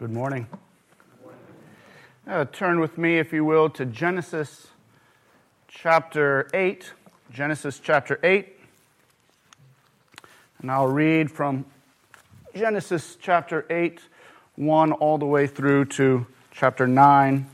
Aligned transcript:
Good 0.00 0.12
morning. 0.12 0.46
Uh, 2.26 2.46
turn 2.46 2.80
with 2.80 2.96
me, 2.96 3.18
if 3.18 3.34
you 3.34 3.44
will, 3.44 3.68
to 3.68 3.84
Genesis 3.84 4.68
chapter 5.68 6.48
8. 6.54 6.90
Genesis 7.30 7.78
chapter 7.78 8.18
8. 8.22 8.58
And 10.62 10.70
I'll 10.70 10.86
read 10.86 11.30
from 11.30 11.66
Genesis 12.56 13.18
chapter 13.20 13.66
8, 13.68 14.00
1 14.56 14.92
all 14.92 15.18
the 15.18 15.26
way 15.26 15.46
through 15.46 15.84
to 15.84 16.26
chapter 16.50 16.86
9, 16.86 17.46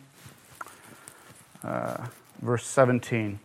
uh, 1.64 2.07
verse 2.43 2.64
17. 2.64 3.40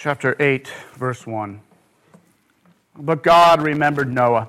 Chapter 0.00 0.36
8, 0.38 0.68
verse 0.94 1.26
1. 1.26 1.60
But 2.96 3.24
God 3.24 3.60
remembered 3.60 4.12
Noah 4.12 4.48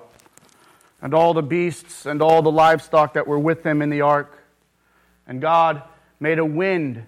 and 1.02 1.12
all 1.12 1.34
the 1.34 1.42
beasts 1.42 2.06
and 2.06 2.22
all 2.22 2.44
the 2.44 2.52
livestock 2.52 3.16
that 3.16 3.26
were 3.26 3.40
with 3.40 3.66
him 3.66 3.82
in 3.82 3.90
the 3.90 4.02
ark. 4.02 4.44
And 5.26 5.42
God 5.42 5.82
made 6.20 6.38
a 6.38 6.46
wind 6.46 7.04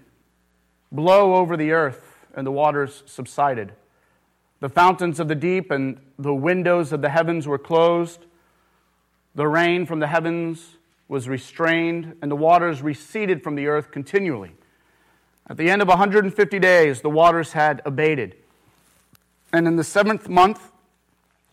blow 0.91 1.35
over 1.35 1.55
the 1.55 1.71
earth, 1.71 2.25
and 2.33 2.47
the 2.47 2.51
waters 2.51 3.03
subsided. 3.05 3.73
The 4.59 4.69
fountains 4.69 5.19
of 5.19 5.27
the 5.27 5.35
deep 5.35 5.69
and 5.69 5.99
the 6.17 6.33
windows 6.33 6.91
of 6.91 7.03
the 7.03 7.09
heavens 7.09 7.47
were 7.47 7.59
closed. 7.59 8.25
The 9.35 9.47
rain 9.47 9.85
from 9.85 9.99
the 9.99 10.07
heavens 10.07 10.77
was 11.07 11.29
restrained, 11.29 12.15
and 12.23 12.31
the 12.31 12.35
waters 12.35 12.81
receded 12.81 13.43
from 13.43 13.53
the 13.53 13.67
earth 13.67 13.91
continually. 13.91 14.53
At 15.49 15.57
the 15.57 15.69
end 15.69 15.81
of 15.81 15.87
150 15.87 16.59
days, 16.59 17.01
the 17.01 17.09
waters 17.09 17.53
had 17.53 17.81
abated. 17.85 18.35
And 19.51 19.67
in 19.67 19.75
the 19.75 19.83
seventh 19.83 20.29
month, 20.29 20.71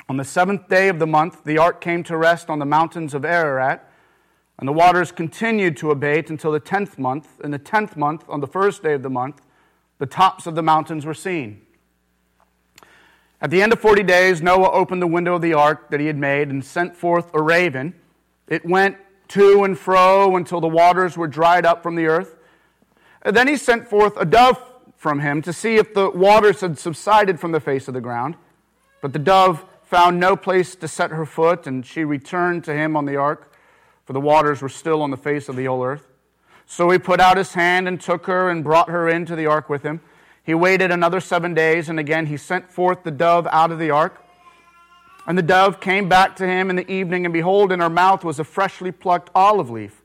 on 0.08 0.17
the 0.17 0.25
seventh 0.25 0.69
day 0.69 0.89
of 0.89 0.98
the 0.98 1.06
month, 1.06 1.45
the 1.45 1.58
ark 1.58 1.80
came 1.80 2.03
to 2.05 2.17
rest 2.17 2.48
on 2.48 2.58
the 2.58 2.64
mountains 2.64 3.12
of 3.12 3.25
Ararat, 3.25 3.84
and 4.58 4.67
the 4.67 4.72
waters 4.72 5.12
continued 5.12 5.77
to 5.78 5.91
abate 5.91 6.30
until 6.30 6.50
the 6.50 6.61
tenth 6.61 6.98
month. 6.98 7.41
In 7.45 7.50
the 7.50 7.58
tenth 7.58 7.97
month, 7.97 8.25
on 8.28 8.41
the 8.41 8.47
first 8.47 8.83
day 8.83 8.95
of 8.95 9.03
the 9.03 9.11
month, 9.11 9.42
the 9.98 10.06
tops 10.06 10.47
of 10.47 10.55
the 10.55 10.62
mountains 10.62 11.05
were 11.05 11.14
seen. 11.14 11.61
At 13.41 13.50
the 13.50 13.62
end 13.62 13.73
of 13.73 13.80
forty 13.80 14.02
days, 14.02 14.41
Noah 14.41 14.70
opened 14.70 15.02
the 15.02 15.06
window 15.06 15.34
of 15.34 15.42
the 15.42 15.55
ark 15.55 15.91
that 15.91 16.00
he 16.00 16.06
had 16.06 16.17
made 16.17 16.48
and 16.48 16.64
sent 16.64 16.97
forth 16.97 17.30
a 17.34 17.42
raven. 17.42 17.95
It 18.48 18.64
went 18.64 18.97
to 19.28 19.62
and 19.62 19.78
fro 19.78 20.36
until 20.36 20.61
the 20.61 20.69
waters 20.69 21.17
were 21.17 21.28
dried 21.28 21.67
up 21.67 21.83
from 21.83 21.95
the 21.95 22.06
earth. 22.06 22.38
Then 23.24 23.48
he 23.48 23.56
sent 23.56 23.88
forth 23.88 24.16
a 24.16 24.24
dove 24.24 24.62
from 24.97 25.20
him 25.20 25.42
to 25.42 25.52
see 25.52 25.77
if 25.77 25.94
the 25.94 26.11
waters 26.11 26.61
had 26.61 26.78
subsided 26.78 27.38
from 27.38 27.52
the 27.52 27.61
face 27.61 27.88
of 27.88 27.94
the 27.94 28.00
ground. 28.00 28.36
But 29.00 29.12
the 29.12 29.19
dove 29.19 29.64
found 29.84 30.20
no 30.20 30.36
place 30.36 30.74
to 30.77 30.88
set 30.88 31.11
her 31.11 31.24
foot, 31.24 31.66
and 31.66 31.86
she 31.86 32.05
returned 32.05 32.64
to 32.64 32.74
him 32.74 32.96
on 32.96 33.06
the 33.06 33.16
ark, 33.16 33.52
for 34.05 34.12
the 34.12 34.20
waters 34.20 34.61
were 34.61 34.69
still 34.69 35.02
on 35.02 35.11
the 35.11 35.16
face 35.16 35.48
of 35.48 35.56
the 35.56 35.64
whole 35.64 35.84
earth. 35.84 36.06
So 36.66 36.91
he 36.91 36.98
put 36.98 37.20
out 37.20 37.36
his 37.36 37.55
hand 37.55 37.89
and 37.89 38.00
took 38.00 38.27
her 38.27 38.50
and 38.50 38.62
brought 38.62 38.91
her 38.91 39.08
into 39.08 39.34
the 39.34 39.46
ark 39.46 39.70
with 39.70 39.83
him. 39.83 40.00
He 40.42 40.52
waited 40.55 40.91
another 40.91 41.20
seven 41.20 41.55
days, 41.55 41.89
and 41.89 41.98
again 41.98 42.27
he 42.27 42.36
sent 42.36 42.70
forth 42.70 43.02
the 43.05 43.11
dove 43.11 43.46
out 43.50 43.70
of 43.70 43.78
the 43.78 43.91
ark. 43.91 44.22
And 45.27 45.36
the 45.36 45.42
dove 45.42 45.80
came 45.80 46.08
back 46.08 46.36
to 46.36 46.46
him 46.46 46.70
in 46.70 46.77
the 46.77 46.91
evening, 46.91 47.24
and 47.24 47.33
behold, 47.33 47.70
in 47.70 47.80
her 47.80 47.91
mouth 47.91 48.24
was 48.24 48.39
a 48.39 48.44
freshly 48.44 48.91
plucked 48.91 49.30
olive 49.34 49.70
leaf. 49.70 49.97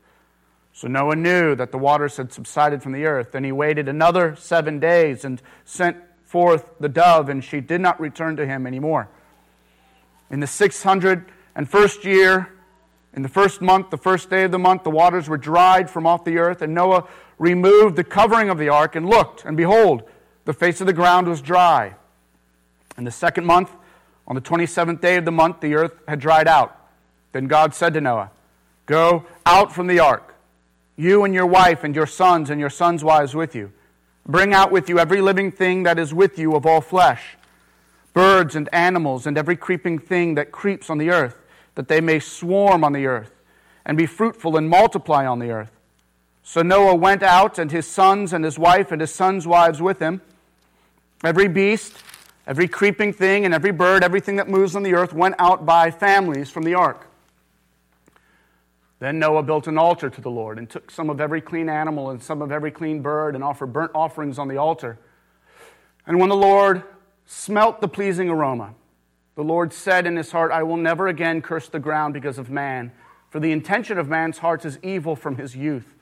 So 0.74 0.88
Noah 0.88 1.14
knew 1.14 1.54
that 1.54 1.70
the 1.70 1.78
waters 1.78 2.16
had 2.16 2.32
subsided 2.32 2.82
from 2.82 2.90
the 2.90 3.04
earth. 3.04 3.30
Then 3.30 3.44
he 3.44 3.52
waited 3.52 3.88
another 3.88 4.34
seven 4.34 4.80
days 4.80 5.24
and 5.24 5.40
sent 5.64 5.96
forth 6.24 6.68
the 6.80 6.88
dove, 6.88 7.28
and 7.28 7.44
she 7.44 7.60
did 7.60 7.80
not 7.80 8.00
return 8.00 8.34
to 8.36 8.44
him 8.44 8.66
anymore. 8.66 9.08
In 10.32 10.40
the 10.40 10.46
601st 10.46 12.04
year, 12.04 12.52
in 13.12 13.22
the 13.22 13.28
first 13.28 13.60
month, 13.60 13.90
the 13.90 13.96
first 13.96 14.28
day 14.28 14.42
of 14.42 14.50
the 14.50 14.58
month, 14.58 14.82
the 14.82 14.90
waters 14.90 15.28
were 15.28 15.38
dried 15.38 15.88
from 15.88 16.08
off 16.08 16.24
the 16.24 16.38
earth, 16.38 16.60
and 16.60 16.74
Noah 16.74 17.06
removed 17.38 17.94
the 17.94 18.02
covering 18.02 18.50
of 18.50 18.58
the 18.58 18.68
ark 18.68 18.96
and 18.96 19.08
looked, 19.08 19.44
and 19.44 19.56
behold, 19.56 20.02
the 20.44 20.52
face 20.52 20.80
of 20.80 20.88
the 20.88 20.92
ground 20.92 21.28
was 21.28 21.40
dry. 21.40 21.94
In 22.98 23.04
the 23.04 23.12
second 23.12 23.46
month, 23.46 23.70
on 24.26 24.34
the 24.34 24.42
27th 24.42 25.00
day 25.00 25.18
of 25.18 25.24
the 25.24 25.30
month, 25.30 25.60
the 25.60 25.76
earth 25.76 25.92
had 26.08 26.18
dried 26.18 26.48
out. 26.48 26.76
Then 27.30 27.46
God 27.46 27.76
said 27.76 27.94
to 27.94 28.00
Noah, 28.00 28.32
Go 28.86 29.24
out 29.46 29.72
from 29.72 29.86
the 29.86 30.00
ark 30.00 30.33
you 30.96 31.24
and 31.24 31.34
your 31.34 31.46
wife 31.46 31.84
and 31.84 31.94
your 31.94 32.06
sons 32.06 32.50
and 32.50 32.60
your 32.60 32.70
sons' 32.70 33.02
wives 33.02 33.34
with 33.34 33.54
you. 33.54 33.72
Bring 34.26 34.54
out 34.54 34.72
with 34.72 34.88
you 34.88 34.98
every 34.98 35.20
living 35.20 35.50
thing 35.50 35.82
that 35.82 35.98
is 35.98 36.14
with 36.14 36.38
you 36.38 36.54
of 36.54 36.64
all 36.64 36.80
flesh, 36.80 37.36
birds 38.12 38.56
and 38.56 38.68
animals, 38.72 39.26
and 39.26 39.36
every 39.36 39.56
creeping 39.56 39.98
thing 39.98 40.34
that 40.36 40.52
creeps 40.52 40.88
on 40.88 40.98
the 40.98 41.10
earth, 41.10 41.36
that 41.74 41.88
they 41.88 42.00
may 42.00 42.20
swarm 42.20 42.84
on 42.84 42.92
the 42.92 43.06
earth, 43.06 43.32
and 43.84 43.98
be 43.98 44.06
fruitful 44.06 44.56
and 44.56 44.70
multiply 44.70 45.26
on 45.26 45.40
the 45.40 45.50
earth. 45.50 45.70
So 46.42 46.62
Noah 46.62 46.94
went 46.94 47.22
out, 47.22 47.58
and 47.58 47.70
his 47.70 47.86
sons 47.86 48.32
and 48.32 48.44
his 48.44 48.58
wife 48.58 48.92
and 48.92 49.00
his 49.00 49.12
sons' 49.12 49.46
wives 49.46 49.82
with 49.82 49.98
him. 49.98 50.20
Every 51.22 51.48
beast, 51.48 51.94
every 52.46 52.68
creeping 52.68 53.12
thing, 53.12 53.44
and 53.44 53.52
every 53.52 53.72
bird, 53.72 54.04
everything 54.04 54.36
that 54.36 54.48
moves 54.48 54.76
on 54.76 54.82
the 54.82 54.94
earth, 54.94 55.12
went 55.12 55.34
out 55.38 55.66
by 55.66 55.90
families 55.90 56.50
from 56.50 56.64
the 56.64 56.74
ark. 56.74 57.08
Then 59.04 59.18
Noah 59.18 59.42
built 59.42 59.66
an 59.66 59.76
altar 59.76 60.08
to 60.08 60.20
the 60.22 60.30
Lord 60.30 60.56
and 60.56 60.66
took 60.66 60.90
some 60.90 61.10
of 61.10 61.20
every 61.20 61.42
clean 61.42 61.68
animal 61.68 62.08
and 62.08 62.22
some 62.22 62.40
of 62.40 62.50
every 62.50 62.70
clean 62.70 63.02
bird 63.02 63.34
and 63.34 63.44
offered 63.44 63.70
burnt 63.70 63.90
offerings 63.94 64.38
on 64.38 64.48
the 64.48 64.56
altar. 64.56 64.98
And 66.06 66.18
when 66.18 66.30
the 66.30 66.36
Lord 66.36 66.84
smelt 67.26 67.82
the 67.82 67.86
pleasing 67.86 68.30
aroma, 68.30 68.74
the 69.34 69.44
Lord 69.44 69.74
said 69.74 70.06
in 70.06 70.16
his 70.16 70.32
heart, 70.32 70.52
I 70.52 70.62
will 70.62 70.78
never 70.78 71.06
again 71.06 71.42
curse 71.42 71.68
the 71.68 71.78
ground 71.78 72.14
because 72.14 72.38
of 72.38 72.48
man, 72.48 72.92
for 73.28 73.40
the 73.40 73.52
intention 73.52 73.98
of 73.98 74.08
man's 74.08 74.38
heart 74.38 74.64
is 74.64 74.78
evil 74.82 75.16
from 75.16 75.36
his 75.36 75.54
youth. 75.54 75.94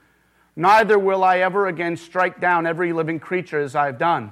Neither 0.55 0.97
will 0.97 1.25
I 1.25 1.39
ever 1.39 1.67
again 1.67 1.97
strike 1.97 2.41
down 2.41 2.67
every 2.67 2.93
living 2.93 3.19
creature 3.19 3.59
as 3.59 3.75
I 3.75 3.87
have 3.87 3.99
done. 3.99 4.31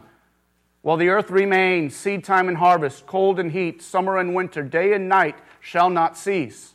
While 0.82 0.96
the 0.96 1.08
earth 1.08 1.32
remains, 1.32 1.96
seed 1.96 2.22
time 2.22 2.46
and 2.46 2.58
harvest, 2.58 3.04
cold 3.08 3.40
and 3.40 3.50
heat, 3.50 3.82
summer 3.82 4.16
and 4.16 4.32
winter, 4.32 4.62
day 4.62 4.92
and 4.92 5.08
night 5.08 5.34
shall 5.58 5.90
not 5.90 6.16
cease. 6.16 6.74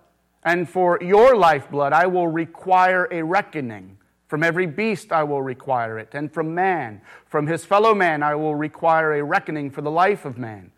And 0.43 0.67
for 0.67 0.97
your 1.01 1.35
lifeblood, 1.35 1.93
I 1.93 2.07
will 2.07 2.27
require 2.27 3.07
a 3.11 3.21
reckoning. 3.21 3.97
From 4.27 4.43
every 4.43 4.65
beast, 4.65 5.11
I 5.11 5.23
will 5.23 5.41
require 5.41 5.99
it. 5.99 6.09
And 6.13 6.31
from 6.33 6.55
man, 6.55 7.01
from 7.27 7.47
his 7.47 7.65
fellow 7.65 7.93
man, 7.93 8.23
I 8.23 8.35
will 8.35 8.55
require 8.55 9.13
a 9.13 9.23
reckoning 9.23 9.69
for 9.69 9.81
the 9.81 9.91
life 9.91 10.25
of 10.25 10.37
man. 10.37 10.71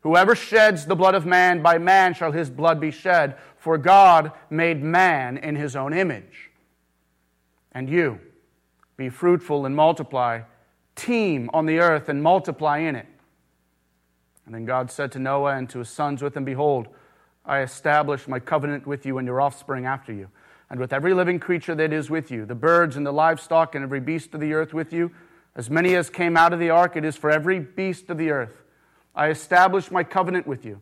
Whoever 0.00 0.34
sheds 0.34 0.86
the 0.86 0.96
blood 0.96 1.14
of 1.14 1.24
man, 1.24 1.62
by 1.62 1.78
man 1.78 2.14
shall 2.14 2.32
his 2.32 2.50
blood 2.50 2.80
be 2.80 2.90
shed. 2.90 3.36
For 3.56 3.78
God 3.78 4.32
made 4.50 4.82
man 4.82 5.36
in 5.38 5.56
his 5.56 5.76
own 5.76 5.92
image. 5.92 6.50
And 7.72 7.88
you, 7.88 8.20
be 8.96 9.08
fruitful 9.08 9.66
and 9.66 9.74
multiply, 9.74 10.42
teem 10.94 11.50
on 11.52 11.66
the 11.66 11.80
earth 11.80 12.08
and 12.08 12.22
multiply 12.22 12.78
in 12.78 12.96
it. 12.96 13.06
And 14.46 14.54
then 14.54 14.64
God 14.64 14.90
said 14.90 15.10
to 15.12 15.18
Noah 15.18 15.56
and 15.56 15.68
to 15.70 15.78
his 15.78 15.88
sons 15.88 16.22
with 16.22 16.36
him, 16.36 16.44
Behold, 16.44 16.88
I 17.46 17.60
establish 17.60 18.26
my 18.26 18.38
covenant 18.38 18.86
with 18.86 19.04
you 19.04 19.18
and 19.18 19.26
your 19.26 19.40
offspring 19.40 19.86
after 19.86 20.12
you, 20.12 20.28
and 20.70 20.80
with 20.80 20.92
every 20.92 21.12
living 21.12 21.38
creature 21.38 21.74
that 21.74 21.92
is 21.92 22.08
with 22.08 22.30
you, 22.30 22.46
the 22.46 22.54
birds 22.54 22.96
and 22.96 23.06
the 23.06 23.12
livestock 23.12 23.74
and 23.74 23.84
every 23.84 24.00
beast 24.00 24.34
of 24.34 24.40
the 24.40 24.54
earth 24.54 24.72
with 24.72 24.92
you, 24.92 25.10
as 25.54 25.70
many 25.70 25.94
as 25.94 26.10
came 26.10 26.36
out 26.36 26.52
of 26.52 26.58
the 26.58 26.70
ark, 26.70 26.96
it 26.96 27.04
is 27.04 27.16
for 27.16 27.30
every 27.30 27.60
beast 27.60 28.10
of 28.10 28.18
the 28.18 28.30
earth. 28.30 28.62
I 29.14 29.28
establish 29.28 29.90
my 29.90 30.02
covenant 30.02 30.46
with 30.46 30.64
you, 30.64 30.80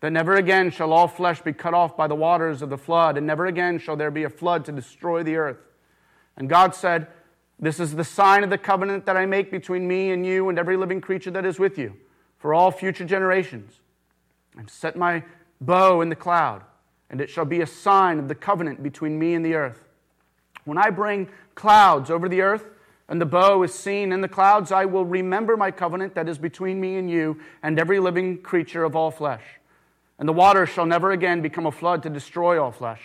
that 0.00 0.12
never 0.12 0.34
again 0.34 0.70
shall 0.70 0.92
all 0.92 1.08
flesh 1.08 1.40
be 1.40 1.52
cut 1.52 1.74
off 1.74 1.96
by 1.96 2.06
the 2.06 2.14
waters 2.14 2.60
of 2.60 2.68
the 2.68 2.78
flood, 2.78 3.16
and 3.16 3.26
never 3.26 3.46
again 3.46 3.78
shall 3.78 3.96
there 3.96 4.10
be 4.10 4.24
a 4.24 4.30
flood 4.30 4.66
to 4.66 4.72
destroy 4.72 5.22
the 5.22 5.36
earth. 5.36 5.58
And 6.36 6.48
God 6.48 6.74
said, 6.74 7.08
This 7.58 7.80
is 7.80 7.94
the 7.94 8.04
sign 8.04 8.44
of 8.44 8.50
the 8.50 8.58
covenant 8.58 9.06
that 9.06 9.16
I 9.16 9.24
make 9.24 9.50
between 9.50 9.88
me 9.88 10.10
and 10.10 10.26
you 10.26 10.50
and 10.50 10.58
every 10.58 10.76
living 10.76 11.00
creature 11.00 11.30
that 11.30 11.46
is 11.46 11.58
with 11.58 11.78
you, 11.78 11.96
for 12.38 12.52
all 12.52 12.70
future 12.70 13.04
generations. 13.04 13.80
I've 14.56 14.70
set 14.70 14.94
my 14.94 15.24
bow 15.60 16.00
in 16.00 16.08
the 16.08 16.16
cloud, 16.16 16.62
and 17.10 17.20
it 17.20 17.30
shall 17.30 17.44
be 17.44 17.60
a 17.60 17.66
sign 17.66 18.18
of 18.18 18.28
the 18.28 18.34
covenant 18.34 18.82
between 18.82 19.18
me 19.18 19.34
and 19.34 19.44
the 19.44 19.54
earth. 19.54 19.80
When 20.64 20.78
I 20.78 20.90
bring 20.90 21.28
clouds 21.54 22.10
over 22.10 22.28
the 22.28 22.42
earth, 22.42 22.70
and 23.08 23.20
the 23.20 23.26
bow 23.26 23.62
is 23.62 23.74
seen 23.74 24.12
in 24.12 24.22
the 24.22 24.28
clouds, 24.28 24.72
I 24.72 24.86
will 24.86 25.04
remember 25.04 25.56
my 25.56 25.70
covenant 25.70 26.14
that 26.14 26.28
is 26.28 26.38
between 26.38 26.80
me 26.80 26.96
and 26.96 27.10
you 27.10 27.40
and 27.62 27.78
every 27.78 28.00
living 28.00 28.38
creature 28.38 28.84
of 28.84 28.96
all 28.96 29.10
flesh. 29.10 29.42
And 30.18 30.28
the 30.28 30.32
water 30.32 30.64
shall 30.64 30.86
never 30.86 31.10
again 31.10 31.42
become 31.42 31.66
a 31.66 31.72
flood 31.72 32.02
to 32.04 32.10
destroy 32.10 32.62
all 32.62 32.72
flesh. 32.72 33.02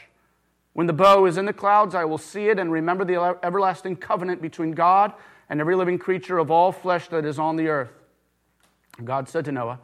When 0.74 0.88
the 0.88 0.94
bow 0.94 1.25
is 1.25 1.38
in 1.38 1.46
the 1.46 1.54
clouds, 1.54 1.96
I 1.96 2.06
will 2.06 2.18
see 2.18 2.48
it 2.48 2.60
and 2.60 2.72
remember 2.72 3.04
the 3.04 3.38
everlasting 3.44 3.98
covenant 3.98 4.42
between 4.42 4.72
God 4.72 5.12
and 5.50 5.60
every 5.60 5.75
living 5.75 5.98
creature 5.98 6.38
of 6.38 6.50
all 6.50 6.72
flesh 6.72 7.07
that 7.10 7.25
is 7.25 7.40
on 7.40 7.57
the 7.57 7.68
earth. 7.68 7.92
God 9.04 9.28
said 9.28 9.46
to 9.46 9.51
Noah, 9.51 9.80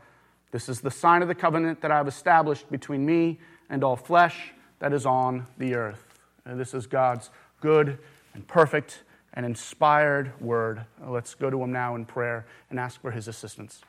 This 0.51 0.69
is 0.69 0.81
the 0.81 0.91
sign 0.91 1.21
of 1.21 1.27
the 1.27 1.35
covenant 1.35 1.81
that 1.81 1.91
I 1.91 1.97
have 1.97 2.07
established 2.07 2.69
between 2.71 3.05
me 3.05 3.39
and 3.69 3.83
all 3.83 3.95
flesh 3.95 4.51
that 4.79 4.93
is 4.93 5.05
on 5.05 5.47
the 5.57 5.75
earth. 5.75 6.05
And 6.45 6.59
this 6.59 6.73
is 6.73 6.87
God's 6.87 7.29
good 7.59 7.97
and 8.33 8.47
perfect 8.47 9.03
and 9.33 9.45
inspired 9.45 10.39
word. 10.39 10.85
Let's 11.05 11.35
go 11.35 11.49
to 11.49 11.61
him 11.61 11.71
now 11.71 11.95
in 11.95 12.05
prayer 12.05 12.45
and 12.69 12.79
ask 12.79 13.01
for 13.01 13.11
his 13.11 13.27
assistance. 13.27 13.81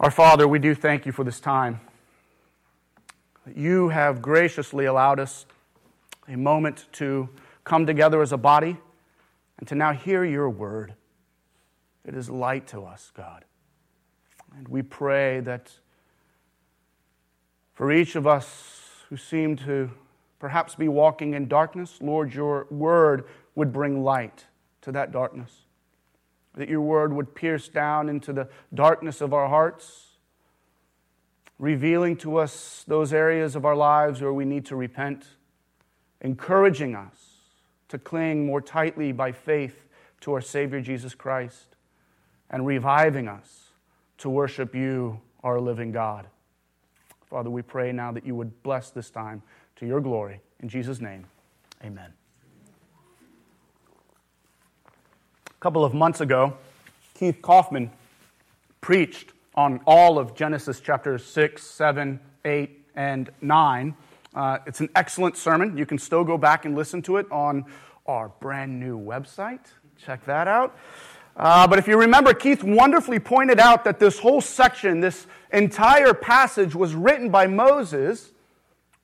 Our 0.00 0.10
Father, 0.10 0.48
we 0.48 0.58
do 0.58 0.74
thank 0.74 1.06
you 1.06 1.12
for 1.12 1.24
this 1.24 1.40
time. 1.40 1.80
You 3.54 3.88
have 3.88 4.20
graciously 4.20 4.84
allowed 4.84 5.20
us 5.20 5.46
a 6.28 6.36
moment 6.36 6.86
to 6.92 7.28
come 7.64 7.86
together 7.86 8.20
as 8.20 8.32
a 8.32 8.36
body 8.36 8.76
and 9.58 9.68
to 9.68 9.74
now 9.74 9.92
hear 9.92 10.24
your 10.24 10.50
word. 10.50 10.94
It 12.04 12.14
is 12.14 12.28
light 12.28 12.66
to 12.68 12.82
us, 12.82 13.12
God. 13.16 13.44
And 14.56 14.68
we 14.68 14.82
pray 14.82 15.40
that 15.40 15.72
for 17.74 17.90
each 17.90 18.16
of 18.16 18.26
us 18.26 19.04
who 19.08 19.16
seem 19.16 19.56
to 19.56 19.90
perhaps 20.38 20.74
be 20.74 20.88
walking 20.88 21.34
in 21.34 21.48
darkness, 21.48 21.98
Lord, 22.00 22.34
your 22.34 22.66
word 22.70 23.24
would 23.54 23.72
bring 23.72 24.02
light 24.02 24.46
to 24.82 24.92
that 24.92 25.12
darkness. 25.12 25.50
That 26.54 26.68
your 26.68 26.80
word 26.80 27.12
would 27.12 27.34
pierce 27.34 27.68
down 27.68 28.08
into 28.08 28.32
the 28.32 28.48
darkness 28.74 29.20
of 29.20 29.32
our 29.32 29.48
hearts, 29.48 30.16
revealing 31.58 32.16
to 32.18 32.36
us 32.36 32.84
those 32.86 33.12
areas 33.12 33.56
of 33.56 33.64
our 33.64 33.76
lives 33.76 34.20
where 34.20 34.32
we 34.32 34.44
need 34.44 34.66
to 34.66 34.76
repent, 34.76 35.24
encouraging 36.20 36.94
us 36.94 37.36
to 37.88 37.98
cling 37.98 38.44
more 38.46 38.60
tightly 38.60 39.12
by 39.12 39.32
faith 39.32 39.86
to 40.20 40.32
our 40.32 40.40
Savior 40.40 40.80
Jesus 40.80 41.14
Christ, 41.14 41.76
and 42.50 42.66
reviving 42.66 43.28
us 43.28 43.61
to 44.22 44.30
worship 44.30 44.72
you, 44.72 45.20
our 45.42 45.60
living 45.60 45.90
God. 45.90 46.26
Father, 47.28 47.50
we 47.50 47.60
pray 47.60 47.90
now 47.90 48.12
that 48.12 48.24
you 48.24 48.36
would 48.36 48.62
bless 48.62 48.90
this 48.90 49.10
time 49.10 49.42
to 49.76 49.86
your 49.86 50.00
glory. 50.00 50.40
In 50.60 50.68
Jesus' 50.68 51.00
name, 51.00 51.24
amen. 51.84 52.12
A 54.86 55.60
couple 55.60 55.84
of 55.84 55.92
months 55.92 56.20
ago, 56.20 56.56
Keith 57.14 57.42
Kaufman 57.42 57.90
preached 58.80 59.32
on 59.56 59.80
all 59.88 60.20
of 60.20 60.36
Genesis 60.36 60.78
chapters 60.78 61.24
6, 61.24 61.60
7, 61.60 62.20
8, 62.44 62.86
and 62.94 63.28
9. 63.40 63.96
Uh, 64.34 64.58
it's 64.68 64.78
an 64.78 64.88
excellent 64.94 65.36
sermon. 65.36 65.76
You 65.76 65.84
can 65.84 65.98
still 65.98 66.22
go 66.22 66.38
back 66.38 66.64
and 66.64 66.76
listen 66.76 67.02
to 67.02 67.16
it 67.16 67.26
on 67.32 67.64
our 68.06 68.28
brand 68.38 68.78
new 68.78 68.96
website. 68.96 69.66
Check 69.96 70.24
that 70.26 70.46
out. 70.46 70.78
Uh, 71.36 71.66
but 71.66 71.78
if 71.78 71.88
you 71.88 71.98
remember, 71.98 72.34
Keith 72.34 72.62
wonderfully 72.62 73.18
pointed 73.18 73.58
out 73.58 73.84
that 73.84 73.98
this 73.98 74.18
whole 74.18 74.40
section, 74.40 75.00
this 75.00 75.26
entire 75.52 76.14
passage, 76.14 76.74
was 76.74 76.94
written 76.94 77.30
by 77.30 77.46
Moses 77.46 78.30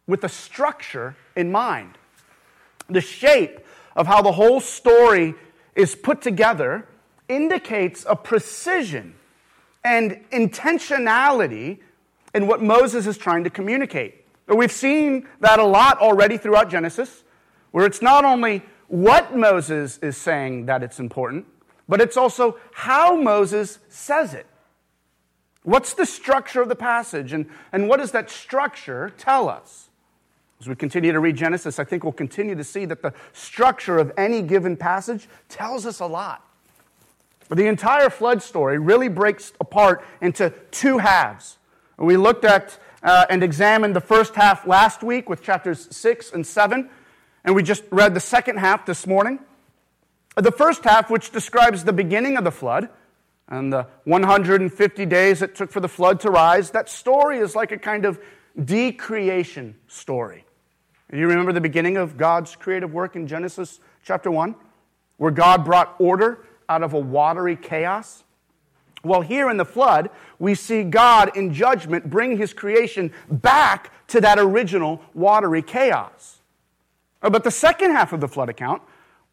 with 0.07 0.25
a 0.25 0.29
structure 0.29 1.17
in 1.37 1.51
mind. 1.51 1.97
The 2.89 3.01
shape 3.01 3.61
of 3.97 4.07
how 4.07 4.23
the 4.23 4.33
whole 4.33 4.61
story 4.61 5.35
is 5.75 5.95
put 5.95 6.21
together 6.23 6.87
indicates 7.29 8.05
a 8.09 8.17
precision 8.17 9.15
and 9.85 10.25
intentionality 10.31 11.79
in 12.35 12.47
what 12.47 12.63
Moses 12.63 13.07
is 13.07 13.17
trying 13.17 13.45
to 13.45 13.51
communicate. 13.51 14.25
We've 14.47 14.73
seen 14.73 15.29
that 15.41 15.59
a 15.59 15.65
lot 15.65 15.99
already 15.99 16.39
throughout 16.39 16.71
Genesis, 16.71 17.23
where 17.71 17.85
it's 17.85 18.01
not 18.01 18.25
only 18.25 18.63
what 18.89 19.37
Moses 19.37 19.99
is 19.99 20.17
saying 20.17 20.67
that 20.67 20.83
it's 20.83 20.99
important, 20.99 21.47
but 21.88 22.00
it's 22.00 22.17
also 22.17 22.58
how 22.73 23.17
Moses 23.17 23.79
says 23.88 24.35
it. 24.35 24.46
What's 25.62 25.94
the 25.94 26.06
structure 26.06 26.62
of 26.62 26.69
the 26.69 26.76
passage, 26.76 27.32
and, 27.32 27.46
and 27.73 27.88
what 27.88 27.99
does 27.99 28.12
that 28.12 28.31
structure 28.31 29.12
tell 29.19 29.49
us? 29.49 29.88
As 30.61 30.67
we 30.67 30.75
continue 30.75 31.12
to 31.12 31.20
read 31.20 31.37
Genesis, 31.37 31.79
I 31.79 31.85
think 31.85 32.02
we'll 32.02 32.12
continue 32.12 32.55
to 32.55 32.64
see 32.64 32.85
that 32.87 33.02
the 33.02 33.12
structure 33.32 33.99
of 33.99 34.12
any 34.17 34.43
given 34.43 34.76
passage 34.76 35.29
tells 35.49 35.87
us 35.87 36.00
a 36.00 36.06
lot. 36.06 36.44
But 37.49 37.58
the 37.58 37.67
entire 37.67 38.11
flood 38.11 38.43
story 38.43 38.79
really 38.79 39.08
breaks 39.08 39.52
apart 39.61 40.05
into 40.20 40.52
two 40.70 40.99
halves. 40.99 41.58
We 41.96 42.17
looked 42.17 42.44
at 42.44 42.79
uh, 43.02 43.26
and 43.31 43.43
examined 43.43 43.94
the 43.94 44.00
first 44.00 44.35
half 44.35 44.67
last 44.67 45.02
week 45.02 45.29
with 45.29 45.43
chapters 45.43 45.94
6 45.94 46.32
and 46.32 46.46
7, 46.46 46.90
and 47.44 47.55
we 47.55 47.62
just 47.62 47.85
read 47.90 48.14
the 48.14 48.20
second 48.20 48.58
half 48.58 48.85
this 48.85 49.06
morning. 49.06 49.38
The 50.38 50.52
first 50.52 50.85
half, 50.85 51.11
which 51.11 51.32
describes 51.32 51.82
the 51.82 51.93
beginning 51.93 52.37
of 52.37 52.44
the 52.44 52.52
flood 52.52 52.88
and 53.49 53.73
the 53.73 53.88
150 54.05 55.06
days 55.06 55.43
it 55.43 55.56
took 55.56 55.73
for 55.73 55.81
the 55.81 55.88
flood 55.88 56.20
to 56.20 56.31
rise, 56.31 56.70
that 56.70 56.88
story 56.88 57.38
is 57.38 57.56
like 57.56 57.73
a 57.73 57.79
kind 57.79 58.05
of 58.05 58.20
decreation 58.64 59.75
story. 59.88 60.44
Do 61.11 61.19
you 61.19 61.26
remember 61.26 61.52
the 61.52 61.61
beginning 61.61 61.96
of 61.96 62.17
God's 62.17 62.55
creative 62.55 62.93
work 62.93 63.17
in 63.17 63.26
Genesis 63.26 63.81
chapter 64.05 64.31
1, 64.31 64.55
where 65.17 65.32
God 65.32 65.64
brought 65.64 65.96
order 65.99 66.46
out 66.69 66.85
of 66.85 66.93
a 66.93 66.99
watery 67.00 67.56
chaos? 67.56 68.23
Well, 69.02 69.23
here 69.23 69.50
in 69.50 69.56
the 69.56 69.64
flood, 69.64 70.11
we 70.38 70.55
see 70.55 70.85
God 70.85 71.37
in 71.37 71.52
judgment 71.52 72.11
bring 72.11 72.37
his 72.37 72.52
creation 72.52 73.12
back 73.31 73.93
to 74.08 74.20
that 74.20 74.38
original 74.38 75.00
watery 75.14 75.62
chaos. 75.62 76.40
Uh, 77.23 77.31
but 77.31 77.43
the 77.43 77.50
second 77.50 77.93
half 77.93 78.12
of 78.12 78.20
the 78.20 78.29
flood 78.29 78.49
account, 78.49 78.82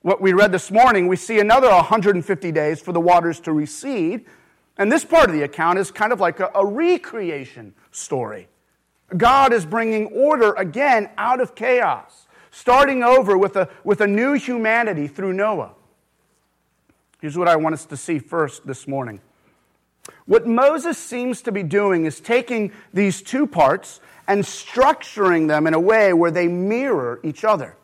what 0.06 0.22
we 0.22 0.34
read 0.34 0.52
this 0.52 0.70
morning, 0.70 1.08
we 1.08 1.16
see 1.16 1.40
another 1.40 1.68
150 1.68 2.52
days 2.52 2.80
for 2.80 2.92
the 2.92 3.00
waters 3.00 3.40
to 3.40 3.52
recede. 3.52 4.24
And 4.78 4.92
this 4.92 5.04
part 5.04 5.30
of 5.30 5.36
the 5.36 5.42
account 5.42 5.80
is 5.80 5.90
kind 5.90 6.14
of 6.14 6.20
like 6.20 6.40
a, 6.40 6.52
a 6.54 6.64
recreation 6.64 7.74
story. 7.90 8.48
God 9.18 9.52
is 9.52 9.66
bringing 9.66 10.06
order 10.10 10.54
again 10.54 11.10
out 11.18 11.42
of 11.42 11.56
chaos, 11.56 12.28
starting 12.52 13.02
over 13.02 13.36
with 13.36 13.56
a, 13.56 13.68
with 13.84 14.00
a 14.00 14.06
new 14.06 14.34
humanity 14.34 15.08
through 15.08 15.34
Noah. 15.34 15.72
Here's 17.20 17.36
what 17.36 17.48
I 17.48 17.56
want 17.56 17.74
us 17.74 17.86
to 17.86 17.98
see 17.98 18.20
first 18.20 18.68
this 18.68 18.88
morning. 18.88 19.22
What 20.28 20.46
Moses 20.46 21.00
seems 21.00 21.42
to 21.42 21.52
be 21.52 21.64
doing 21.64 22.06
is 22.06 22.20
taking 22.20 22.74
these 22.94 23.24
two 23.24 23.48
parts 23.48 24.02
and 24.28 24.44
structuring 24.44 25.48
them 25.48 25.66
in 25.66 25.74
a 25.74 25.80
way 25.80 26.14
where 26.14 26.30
they 26.30 26.48
mirror 26.48 27.20
each 27.24 27.44
other. 27.44 27.76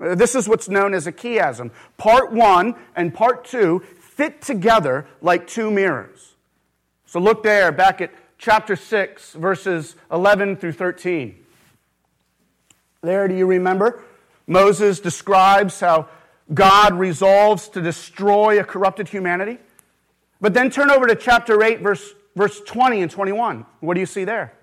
Uh, 0.00 0.14
this 0.14 0.34
is 0.34 0.48
what's 0.48 0.68
known 0.68 0.94
as 0.94 1.06
a 1.06 1.12
chiasm. 1.12 1.70
Part 1.96 2.32
one 2.32 2.74
and 2.94 3.12
part 3.12 3.44
two 3.44 3.80
fit 4.00 4.42
together 4.42 5.06
like 5.20 5.46
two 5.46 5.70
mirrors. 5.70 6.34
So 7.06 7.20
look 7.20 7.42
there, 7.42 7.72
back 7.72 8.00
at 8.00 8.12
chapter 8.38 8.76
6, 8.76 9.34
verses 9.34 9.96
11 10.10 10.56
through 10.56 10.72
13. 10.72 11.38
There, 13.02 13.28
do 13.28 13.36
you 13.36 13.46
remember? 13.46 14.02
Moses 14.46 15.00
describes 15.00 15.80
how 15.80 16.08
God 16.52 16.94
resolves 16.94 17.68
to 17.70 17.80
destroy 17.80 18.60
a 18.60 18.64
corrupted 18.64 19.08
humanity. 19.08 19.58
But 20.40 20.54
then 20.54 20.70
turn 20.70 20.90
over 20.90 21.06
to 21.06 21.14
chapter 21.14 21.62
8, 21.62 21.80
verse, 21.80 22.12
verse 22.34 22.60
20 22.60 23.02
and 23.02 23.10
21. 23.10 23.64
What 23.80 23.94
do 23.94 24.00
you 24.00 24.06
see 24.06 24.24
there? 24.24 24.54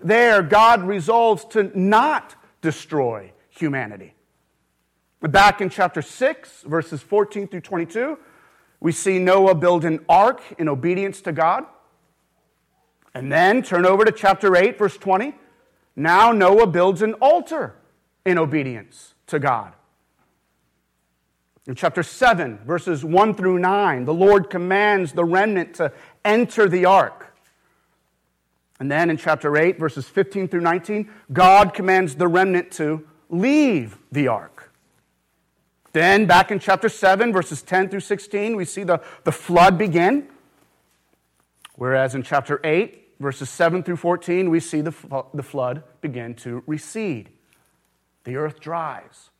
There, 0.00 0.42
God 0.42 0.82
resolves 0.82 1.44
to 1.46 1.70
not 1.78 2.34
destroy 2.60 3.32
humanity. 3.62 4.14
Back 5.20 5.60
in 5.60 5.70
chapter 5.70 6.02
6, 6.02 6.62
verses 6.62 7.00
14 7.00 7.46
through 7.46 7.60
22, 7.60 8.18
we 8.80 8.90
see 8.90 9.20
Noah 9.20 9.54
build 9.54 9.84
an 9.84 10.04
ark 10.08 10.42
in 10.58 10.68
obedience 10.68 11.20
to 11.22 11.32
God. 11.32 11.64
And 13.14 13.30
then 13.30 13.62
turn 13.62 13.86
over 13.86 14.04
to 14.04 14.10
chapter 14.10 14.56
8, 14.56 14.76
verse 14.76 14.96
20. 14.96 15.34
Now 15.94 16.32
Noah 16.32 16.66
builds 16.66 17.02
an 17.02 17.14
altar 17.14 17.76
in 18.26 18.36
obedience 18.36 19.14
to 19.28 19.38
God. 19.38 19.74
In 21.68 21.76
chapter 21.76 22.02
7, 22.02 22.58
verses 22.66 23.04
1 23.04 23.34
through 23.34 23.60
9, 23.60 24.04
the 24.04 24.14
Lord 24.14 24.50
commands 24.50 25.12
the 25.12 25.24
remnant 25.24 25.74
to 25.74 25.92
enter 26.24 26.68
the 26.68 26.86
ark. 26.86 27.36
And 28.80 28.90
then 28.90 29.10
in 29.10 29.16
chapter 29.16 29.56
8, 29.56 29.78
verses 29.78 30.08
15 30.08 30.48
through 30.48 30.62
19, 30.62 31.08
God 31.32 31.72
commands 31.72 32.16
the 32.16 32.26
remnant 32.26 32.72
to 32.72 33.06
leave 33.32 33.98
the 34.12 34.28
ark. 34.28 34.72
Then 35.92 36.26
back 36.26 36.50
in 36.50 36.58
chapter 36.58 36.88
7, 36.88 37.32
verses 37.32 37.62
10 37.62 37.88
through 37.88 38.00
16, 38.00 38.54
we 38.54 38.64
see 38.64 38.84
the, 38.84 39.00
the 39.24 39.32
flood 39.32 39.76
begin. 39.76 40.28
Whereas 41.74 42.14
in 42.14 42.22
chapter 42.22 42.60
8, 42.62 43.16
verses 43.18 43.50
7 43.50 43.82
through 43.82 43.96
14, 43.96 44.48
we 44.48 44.60
see 44.60 44.80
the, 44.80 44.94
the 45.34 45.42
flood 45.42 45.82
begin 46.00 46.34
to 46.36 46.62
recede. 46.66 47.30
The 48.24 48.36
earth 48.36 48.60
dries. 48.60 49.30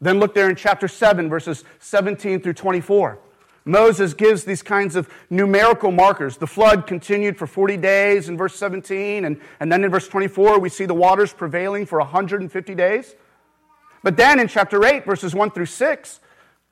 Then 0.00 0.20
look 0.20 0.34
there 0.34 0.50
in 0.50 0.56
chapter 0.56 0.88
7, 0.88 1.28
verses 1.30 1.64
17 1.78 2.42
through 2.42 2.52
24. 2.52 3.18
Moses 3.66 4.14
gives 4.14 4.44
these 4.44 4.62
kinds 4.62 4.94
of 4.94 5.08
numerical 5.28 5.90
markers. 5.90 6.36
The 6.36 6.46
flood 6.46 6.86
continued 6.86 7.36
for 7.36 7.48
40 7.48 7.76
days 7.76 8.28
in 8.28 8.38
verse 8.38 8.54
17, 8.54 9.24
and, 9.24 9.40
and 9.58 9.72
then 9.72 9.82
in 9.82 9.90
verse 9.90 10.06
24, 10.06 10.60
we 10.60 10.68
see 10.68 10.86
the 10.86 10.94
waters 10.94 11.32
prevailing 11.32 11.84
for 11.84 11.98
150 11.98 12.74
days. 12.76 13.16
But 14.04 14.16
then 14.16 14.38
in 14.38 14.46
chapter 14.46 14.84
8, 14.84 15.04
verses 15.04 15.34
1 15.34 15.50
through 15.50 15.66
6, 15.66 16.20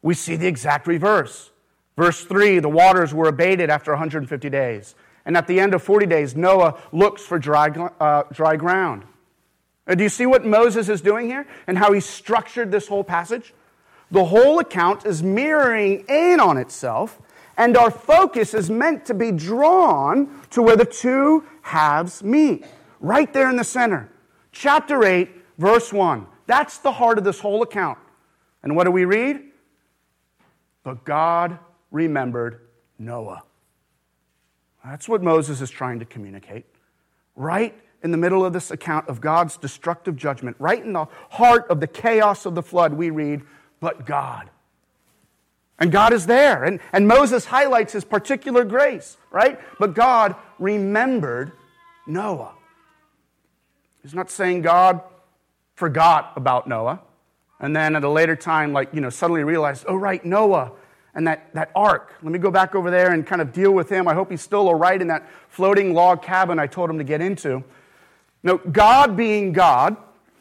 we 0.02 0.14
see 0.14 0.36
the 0.36 0.46
exact 0.46 0.86
reverse. 0.86 1.50
Verse 1.96 2.24
3 2.24 2.60
the 2.60 2.68
waters 2.68 3.12
were 3.12 3.28
abated 3.28 3.70
after 3.70 3.90
150 3.90 4.48
days. 4.48 4.94
And 5.24 5.36
at 5.36 5.48
the 5.48 5.58
end 5.58 5.74
of 5.74 5.82
40 5.82 6.06
days, 6.06 6.36
Noah 6.36 6.78
looks 6.92 7.22
for 7.22 7.40
dry, 7.40 7.70
uh, 7.70 8.22
dry 8.32 8.54
ground. 8.54 9.02
Do 9.88 10.02
you 10.02 10.08
see 10.08 10.26
what 10.26 10.44
Moses 10.44 10.88
is 10.88 11.00
doing 11.00 11.26
here 11.26 11.46
and 11.66 11.76
how 11.76 11.92
he 11.92 12.00
structured 12.00 12.70
this 12.70 12.86
whole 12.86 13.04
passage? 13.04 13.52
The 14.14 14.26
whole 14.26 14.60
account 14.60 15.06
is 15.06 15.24
mirroring 15.24 16.04
in 16.08 16.38
on 16.38 16.56
itself, 16.56 17.20
and 17.56 17.76
our 17.76 17.90
focus 17.90 18.54
is 18.54 18.70
meant 18.70 19.04
to 19.06 19.14
be 19.14 19.32
drawn 19.32 20.40
to 20.50 20.62
where 20.62 20.76
the 20.76 20.84
two 20.84 21.42
halves 21.62 22.22
meet, 22.22 22.64
right 23.00 23.32
there 23.32 23.50
in 23.50 23.56
the 23.56 23.64
center. 23.64 24.08
Chapter 24.52 25.02
8, 25.02 25.28
verse 25.58 25.92
1. 25.92 26.28
That's 26.46 26.78
the 26.78 26.92
heart 26.92 27.18
of 27.18 27.24
this 27.24 27.40
whole 27.40 27.62
account. 27.62 27.98
And 28.62 28.76
what 28.76 28.84
do 28.84 28.92
we 28.92 29.04
read? 29.04 29.40
But 30.84 31.02
God 31.02 31.58
remembered 31.90 32.60
Noah. 33.00 33.42
That's 34.84 35.08
what 35.08 35.24
Moses 35.24 35.60
is 35.60 35.70
trying 35.70 35.98
to 35.98 36.04
communicate. 36.04 36.66
Right 37.34 37.74
in 38.04 38.12
the 38.12 38.16
middle 38.16 38.44
of 38.44 38.52
this 38.52 38.70
account 38.70 39.08
of 39.08 39.20
God's 39.20 39.56
destructive 39.56 40.14
judgment, 40.14 40.54
right 40.60 40.84
in 40.84 40.92
the 40.92 41.06
heart 41.30 41.66
of 41.68 41.80
the 41.80 41.88
chaos 41.88 42.46
of 42.46 42.54
the 42.54 42.62
flood, 42.62 42.92
we 42.92 43.10
read, 43.10 43.42
But 43.84 44.06
God. 44.06 44.48
And 45.78 45.92
God 45.92 46.14
is 46.14 46.24
there. 46.24 46.64
And, 46.64 46.80
and 46.90 47.06
Moses 47.06 47.44
highlights 47.44 47.92
his 47.92 48.02
particular 48.02 48.64
grace, 48.64 49.18
right? 49.30 49.60
But 49.78 49.92
God 49.92 50.36
remembered 50.58 51.52
Noah. 52.06 52.54
He's 54.02 54.14
not 54.14 54.30
saying 54.30 54.62
God 54.62 55.02
forgot 55.74 56.32
about 56.34 56.66
Noah 56.66 57.02
and 57.60 57.76
then 57.76 57.94
at 57.94 58.04
a 58.04 58.08
later 58.08 58.36
time, 58.36 58.72
like, 58.72 58.94
you 58.94 59.02
know, 59.02 59.10
suddenly 59.10 59.44
realized, 59.44 59.84
oh, 59.86 59.96
right, 59.96 60.24
Noah 60.24 60.72
and 61.14 61.26
that, 61.26 61.52
that 61.52 61.70
ark. 61.76 62.14
Let 62.22 62.32
me 62.32 62.38
go 62.38 62.50
back 62.50 62.74
over 62.74 62.90
there 62.90 63.12
and 63.12 63.26
kind 63.26 63.42
of 63.42 63.52
deal 63.52 63.72
with 63.72 63.90
him. 63.90 64.08
I 64.08 64.14
hope 64.14 64.30
he's 64.30 64.40
still 64.40 64.66
all 64.68 64.74
right 64.74 65.00
in 65.00 65.08
that 65.08 65.28
floating 65.50 65.92
log 65.92 66.22
cabin 66.22 66.58
I 66.58 66.68
told 66.68 66.88
him 66.88 66.96
to 66.96 67.04
get 67.04 67.20
into. 67.20 67.62
No, 68.42 68.56
God 68.56 69.14
being 69.14 69.52
God, 69.52 69.98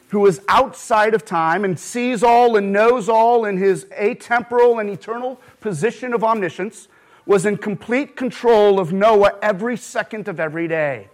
who 0.08 0.26
is 0.26 0.40
outside 0.48 1.14
of 1.14 1.24
time 1.24 1.64
and 1.64 1.78
sees 1.78 2.22
all 2.22 2.56
and 2.56 2.72
knows 2.72 3.08
all 3.08 3.44
in 3.44 3.56
his 3.56 3.84
atemporal 3.86 4.80
and 4.80 4.88
eternal 4.88 5.40
position 5.60 6.12
of 6.12 6.22
omniscience, 6.22 6.88
was 7.26 7.46
in 7.46 7.56
complete 7.56 8.16
control 8.16 8.78
of 8.78 8.92
Noah 8.92 9.38
every 9.40 9.76
second 9.76 10.28
of 10.28 10.38
every 10.38 10.68
day. 10.68 11.08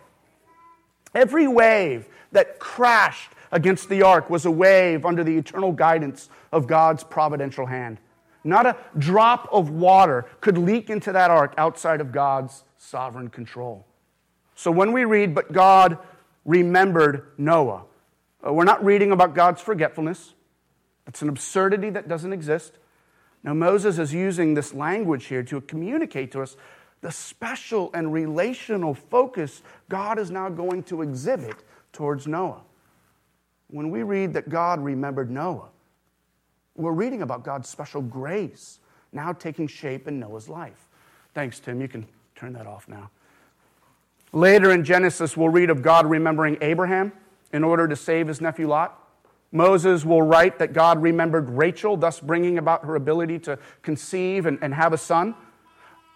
Every 1.14 1.46
wave 1.48 2.08
that 2.32 2.58
crashed 2.58 3.30
against 3.52 3.88
the 3.88 4.02
ark 4.02 4.30
was 4.30 4.44
a 4.44 4.50
wave 4.50 5.04
under 5.04 5.24
the 5.24 5.36
eternal 5.36 5.72
guidance 5.72 6.28
of 6.52 6.66
God's 6.66 7.04
providential 7.04 7.66
hand. 7.66 7.98
Not 8.42 8.66
a 8.66 8.76
drop 8.98 9.48
of 9.52 9.70
water 9.70 10.26
could 10.40 10.56
leak 10.56 10.88
into 10.88 11.12
that 11.12 11.30
ark 11.30 11.54
outside 11.58 12.00
of 12.00 12.12
God's 12.12 12.64
sovereign 12.78 13.28
control. 13.28 13.86
So 14.54 14.70
when 14.70 14.92
we 14.92 15.04
read, 15.04 15.34
but 15.34 15.52
God 15.52 15.98
remembered 16.44 17.26
Noah. 17.38 17.84
Uh, 18.46 18.52
we're 18.52 18.64
not 18.64 18.84
reading 18.84 19.12
about 19.12 19.34
God's 19.34 19.60
forgetfulness. 19.60 20.34
It's 21.06 21.22
an 21.22 21.28
absurdity 21.28 21.90
that 21.90 22.08
doesn't 22.08 22.32
exist. 22.32 22.78
Now, 23.42 23.54
Moses 23.54 23.98
is 23.98 24.12
using 24.12 24.54
this 24.54 24.74
language 24.74 25.26
here 25.26 25.42
to 25.44 25.60
communicate 25.62 26.32
to 26.32 26.42
us 26.42 26.56
the 27.00 27.10
special 27.10 27.90
and 27.94 28.12
relational 28.12 28.94
focus 28.94 29.62
God 29.88 30.18
is 30.18 30.30
now 30.30 30.48
going 30.48 30.82
to 30.84 31.02
exhibit 31.02 31.56
towards 31.92 32.26
Noah. 32.26 32.62
When 33.68 33.90
we 33.90 34.02
read 34.02 34.34
that 34.34 34.48
God 34.48 34.80
remembered 34.80 35.30
Noah, 35.30 35.68
we're 36.76 36.92
reading 36.92 37.22
about 37.22 37.44
God's 37.44 37.68
special 37.68 38.02
grace 38.02 38.78
now 39.12 39.32
taking 39.32 39.66
shape 39.66 40.06
in 40.06 40.20
Noah's 40.20 40.48
life. 40.48 40.88
Thanks, 41.34 41.60
Tim. 41.60 41.80
You 41.80 41.88
can 41.88 42.06
turn 42.34 42.52
that 42.52 42.66
off 42.66 42.88
now. 42.88 43.10
Later 44.32 44.70
in 44.70 44.84
Genesis, 44.84 45.36
we'll 45.36 45.48
read 45.48 45.70
of 45.70 45.82
God 45.82 46.06
remembering 46.06 46.58
Abraham 46.60 47.12
in 47.52 47.64
order 47.64 47.88
to 47.88 47.96
save 47.96 48.28
his 48.28 48.40
nephew 48.40 48.68
Lot. 48.68 48.96
Moses 49.52 50.04
will 50.04 50.22
write 50.22 50.58
that 50.60 50.72
God 50.72 51.02
remembered 51.02 51.50
Rachel, 51.50 51.96
thus 51.96 52.20
bringing 52.20 52.58
about 52.58 52.84
her 52.84 52.94
ability 52.94 53.40
to 53.40 53.58
conceive 53.82 54.46
and, 54.46 54.58
and 54.62 54.72
have 54.74 54.92
a 54.92 54.98
son. 54.98 55.34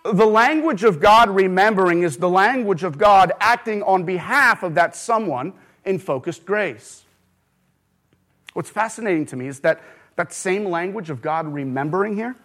The 0.05 0.27
language 0.27 0.85
of 0.85 1.01
God 1.01 1.31
remembering 1.31 2.03
is 2.03 2.19
the 2.19 2.29
language 2.29 2.85
of 2.85 2.99
God 2.99 3.33
acting 3.41 3.83
on 3.83 4.05
behalf 4.05 4.63
of 4.63 4.75
that 4.75 4.95
someone 4.95 5.55
in 5.85 5.99
focused 5.99 6.45
grace. 6.45 7.05
What's 8.53 8.71
fascinating 8.71 9.27
to 9.27 9.37
me 9.37 9.49
is 9.49 9.61
that 9.61 9.81
that 10.17 10.33
same 10.33 10.67
language 10.67 11.11
of 11.11 11.21
God 11.21 11.53
remembering 11.53 12.15
here 12.15 12.37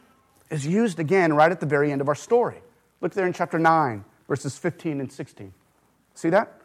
is 0.50 0.66
used 0.66 1.00
again 1.00 1.34
right 1.34 1.52
at 1.52 1.60
the 1.60 1.66
very 1.66 1.92
end 1.92 2.02
of 2.02 2.08
our 2.08 2.16
story. 2.16 2.62
Look 3.02 3.14
there 3.14 3.28
in 3.28 3.34
chapter 3.34 3.60
9, 3.60 4.04
verses 4.28 4.58
15 4.58 5.00
and 5.02 5.12
16. 5.12 5.54
See 6.16 6.30
that? 6.32 6.59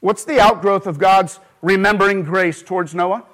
What's 0.00 0.24
the 0.24 0.40
outgrowth 0.40 0.86
of 0.86 0.98
God's 0.98 1.38
remembering 1.62 2.22
grace 2.22 2.62
towards 2.62 2.94
Noah? 2.94 3.24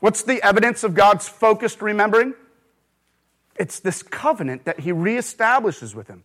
What's 0.00 0.22
the 0.22 0.42
evidence 0.42 0.84
of 0.84 0.94
God's 0.94 1.28
focused 1.28 1.80
remembering? 1.80 2.34
It's 3.56 3.80
this 3.80 4.02
covenant 4.02 4.64
that 4.64 4.80
he 4.80 4.92
reestablishes 4.92 5.94
with 5.94 6.08
him. 6.08 6.24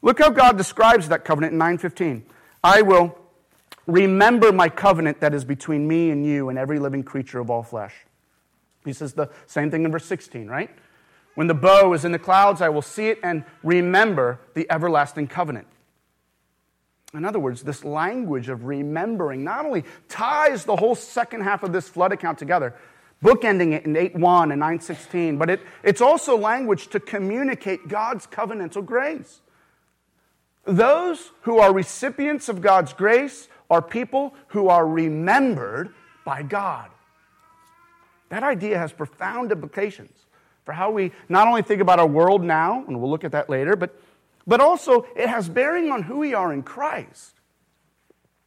Look 0.00 0.18
how 0.18 0.30
God 0.30 0.56
describes 0.56 1.08
that 1.08 1.24
covenant 1.24 1.52
in 1.52 1.58
9:15. 1.58 2.24
I 2.64 2.82
will 2.82 3.16
remember 3.86 4.52
my 4.52 4.68
covenant 4.68 5.20
that 5.20 5.34
is 5.34 5.44
between 5.44 5.86
me 5.86 6.10
and 6.10 6.24
you 6.24 6.48
and 6.48 6.58
every 6.58 6.78
living 6.78 7.02
creature 7.02 7.40
of 7.40 7.50
all 7.50 7.62
flesh. 7.62 7.94
He 8.84 8.92
says 8.92 9.12
the 9.12 9.28
same 9.46 9.70
thing 9.70 9.84
in 9.84 9.92
verse 9.92 10.06
16, 10.06 10.48
right? 10.48 10.70
When 11.34 11.46
the 11.46 11.54
bow 11.54 11.92
is 11.92 12.04
in 12.04 12.12
the 12.12 12.18
clouds, 12.18 12.60
I 12.60 12.68
will 12.68 12.82
see 12.82 13.08
it 13.08 13.20
and 13.22 13.44
remember 13.62 14.40
the 14.54 14.66
everlasting 14.70 15.28
covenant. 15.28 15.66
In 17.14 17.24
other 17.24 17.38
words, 17.38 17.62
this 17.62 17.84
language 17.84 18.48
of 18.48 18.64
remembering 18.64 19.42
not 19.42 19.64
only 19.64 19.84
ties 20.08 20.64
the 20.64 20.76
whole 20.76 20.94
second 20.94 21.42
half 21.42 21.62
of 21.62 21.72
this 21.72 21.88
flood 21.88 22.12
account 22.12 22.38
together, 22.38 22.74
bookending 23.22 23.72
it 23.72 23.86
in 23.86 23.94
8.1 23.94 24.52
and 24.52 24.62
9.16, 24.62 25.38
but 25.38 25.48
it, 25.48 25.60
it's 25.82 26.00
also 26.00 26.36
language 26.36 26.88
to 26.88 27.00
communicate 27.00 27.88
God's 27.88 28.26
covenantal 28.26 28.84
grace. 28.84 29.40
Those 30.64 31.32
who 31.42 31.58
are 31.58 31.72
recipients 31.72 32.50
of 32.50 32.60
God's 32.60 32.92
grace 32.92 33.48
are 33.70 33.80
people 33.80 34.34
who 34.48 34.68
are 34.68 34.86
remembered 34.86 35.94
by 36.26 36.42
God. 36.42 36.90
That 38.28 38.42
idea 38.42 38.78
has 38.78 38.92
profound 38.92 39.50
implications 39.50 40.12
for 40.66 40.72
how 40.72 40.90
we 40.90 41.12
not 41.30 41.48
only 41.48 41.62
think 41.62 41.80
about 41.80 41.98
our 41.98 42.06
world 42.06 42.44
now, 42.44 42.84
and 42.86 43.00
we'll 43.00 43.10
look 43.10 43.24
at 43.24 43.32
that 43.32 43.48
later, 43.48 43.76
but 43.76 43.98
but 44.48 44.60
also 44.60 45.06
it 45.14 45.28
has 45.28 45.48
bearing 45.48 45.92
on 45.92 46.02
who 46.02 46.16
we 46.16 46.34
are 46.34 46.52
in 46.52 46.62
Christ. 46.62 47.34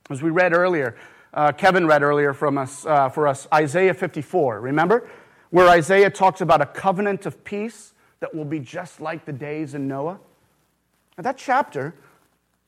As 0.10 0.22
we 0.22 0.31
read 0.31 0.51
earlier, 0.51 0.98
uh, 1.34 1.53
Kevin 1.53 1.88
read 1.88 2.03
earlier 2.03 2.34
from 2.34 2.58
us, 2.58 2.86
uh, 2.86 3.08
for 3.08 3.27
us 3.27 3.48
Isaiah 3.53 3.93
54, 3.93 4.60
remember? 4.60 5.08
Where 5.51 5.70
Isaiah 5.70 6.10
talks 6.10 6.41
about 6.41 6.60
a 6.60 6.65
covenant 6.65 7.25
of 7.25 7.43
peace 7.46 7.93
that 8.20 8.34
will 8.34 8.46
be 8.46 8.60
just 8.60 9.00
like 9.00 9.25
the 9.25 9.31
days 9.31 9.75
in 9.75 9.88
Noah. 9.88 10.20
Now, 11.17 11.24
that 11.24 11.38
chapter, 11.38 11.93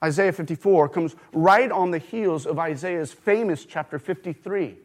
Isaiah 0.03 0.31
54, 0.31 0.89
comes 0.89 1.15
right 1.33 1.71
on 1.71 1.91
the 1.91 1.97
heels 1.97 2.45
of 2.45 2.59
Isaiah's 2.59 3.11
famous 3.11 3.65
chapter 3.65 3.97
53, 3.97 4.77